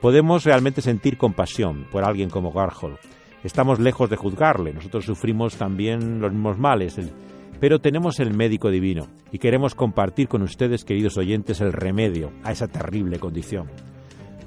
podemos 0.02 0.44
realmente 0.44 0.82
sentir 0.82 1.18
compasión 1.18 1.86
por 1.92 2.04
alguien 2.04 2.30
como 2.30 2.50
Warhol. 2.50 2.98
Estamos 3.44 3.80
lejos 3.80 4.10
de 4.10 4.18
juzgarle, 4.18 4.74
nosotros 4.74 5.06
sufrimos 5.06 5.56
también 5.56 6.20
los 6.20 6.32
mismos 6.32 6.58
males, 6.58 7.00
pero 7.60 7.80
tenemos 7.80 8.20
el 8.20 8.36
médico 8.36 8.72
divino 8.72 9.08
y 9.32 9.38
queremos 9.38 9.76
compartir 9.76 10.28
con 10.28 10.42
ustedes, 10.42 10.84
queridos 10.84 11.18
oyentes, 11.18 11.62
el 11.62 11.72
remedio 11.72 12.32
a 12.44 12.52
esa 12.52 12.68
terrible 12.68 13.20
condición. 13.20 13.68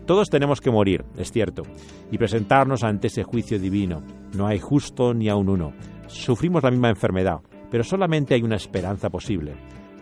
Todos 0.06 0.28
tenemos 0.28 0.60
que 0.60 0.70
morir, 0.70 1.04
es 1.16 1.32
cierto, 1.32 1.62
y 2.10 2.18
presentarnos 2.18 2.82
ante 2.84 3.06
ese 3.06 3.22
juicio 3.22 3.58
divino. 3.58 4.02
No 4.36 4.46
hay 4.46 4.58
justo 4.58 5.14
ni 5.14 5.28
aun 5.28 5.48
uno. 5.48 5.72
Sufrimos 6.08 6.62
la 6.62 6.70
misma 6.70 6.90
enfermedad, 6.90 7.40
pero 7.70 7.84
solamente 7.84 8.34
hay 8.34 8.42
una 8.42 8.56
esperanza 8.56 9.08
posible. 9.08 9.54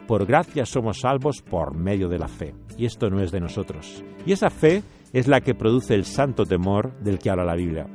Por 0.09 0.27
gracia 0.27 0.67
somos 0.67 1.01
salvos 1.01 1.41
por 1.43 1.77
medio 1.77 2.09
de 2.09 2.19
la 2.19 2.27
fe, 2.27 2.55
y 2.77 2.87
esto 2.87 3.11
no 3.11 3.21
es 3.23 3.31
de 3.31 3.41
nosotros. 3.41 4.03
Y 4.27 4.33
esa 4.33 4.51
fe 4.51 4.83
es 5.13 5.29
la 5.29 5.41
que 5.41 5.55
produce 5.55 5.95
el 5.95 6.05
santo 6.05 6.47
temor 6.47 6.99
del 7.01 7.19
que 7.19 7.31
habla 7.31 7.45
la 7.45 7.55
Biblia. 7.55 7.87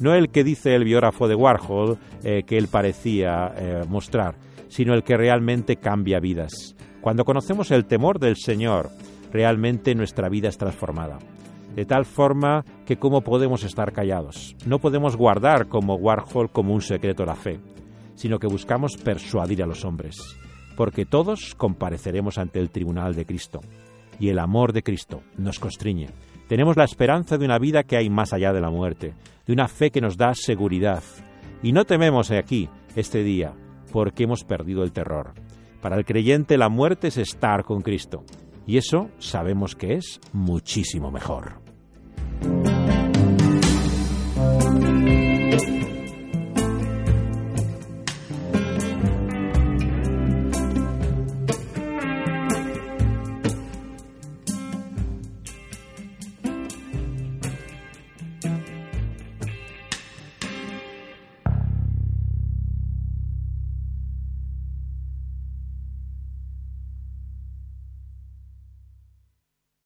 No 0.00 0.14
el 0.14 0.30
que 0.30 0.44
dice 0.44 0.74
el 0.74 0.84
biógrafo 0.84 1.26
de 1.26 1.34
Warhol 1.34 1.98
eh, 2.22 2.44
que 2.46 2.56
él 2.56 2.68
parecía 2.68 3.52
eh, 3.56 3.82
mostrar, 3.88 4.36
sino 4.68 4.94
el 4.94 5.02
que 5.02 5.16
realmente 5.16 5.76
cambia 5.76 6.20
vidas. 6.20 6.76
Cuando 7.00 7.24
conocemos 7.24 7.70
el 7.70 7.86
temor 7.86 8.18
del 8.18 8.36
Señor, 8.36 8.90
realmente 9.32 9.94
nuestra 9.94 10.28
vida 10.28 10.48
es 10.48 10.58
transformada. 10.58 11.18
De 11.74 11.84
tal 11.84 12.04
forma 12.04 12.64
que 12.86 12.96
cómo 12.96 13.22
podemos 13.22 13.64
estar 13.64 13.92
callados. 13.92 14.56
No 14.66 14.78
podemos 14.78 15.16
guardar 15.16 15.68
como 15.68 15.94
Warhol 15.94 16.50
como 16.50 16.74
un 16.74 16.82
secreto 16.82 17.24
la 17.24 17.34
fe, 17.34 17.60
sino 18.14 18.38
que 18.38 18.46
buscamos 18.46 18.96
persuadir 18.96 19.62
a 19.62 19.66
los 19.66 19.84
hombres, 19.84 20.16
porque 20.76 21.06
todos 21.06 21.54
compareceremos 21.54 22.36
ante 22.36 22.58
el 22.58 22.70
tribunal 22.70 23.14
de 23.14 23.26
Cristo, 23.26 23.60
y 24.18 24.28
el 24.28 24.40
amor 24.40 24.72
de 24.72 24.82
Cristo 24.82 25.22
nos 25.36 25.60
constriñe 25.60 26.08
tenemos 26.48 26.76
la 26.76 26.84
esperanza 26.84 27.36
de 27.36 27.44
una 27.44 27.58
vida 27.58 27.82
que 27.82 27.96
hay 27.96 28.08
más 28.08 28.32
allá 28.32 28.52
de 28.52 28.60
la 28.60 28.70
muerte, 28.70 29.12
de 29.46 29.52
una 29.52 29.68
fe 29.68 29.90
que 29.90 30.00
nos 30.00 30.16
da 30.16 30.34
seguridad. 30.34 31.02
Y 31.62 31.72
no 31.72 31.84
tememos 31.84 32.30
aquí, 32.30 32.68
este 32.96 33.22
día, 33.22 33.52
porque 33.92 34.24
hemos 34.24 34.44
perdido 34.44 34.82
el 34.82 34.92
terror. 34.92 35.34
Para 35.82 35.96
el 35.96 36.04
creyente 36.04 36.56
la 36.56 36.68
muerte 36.68 37.08
es 37.08 37.18
estar 37.18 37.64
con 37.64 37.82
Cristo. 37.82 38.24
Y 38.66 38.78
eso 38.78 39.10
sabemos 39.18 39.74
que 39.74 39.94
es 39.94 40.20
muchísimo 40.32 41.10
mejor. 41.10 41.67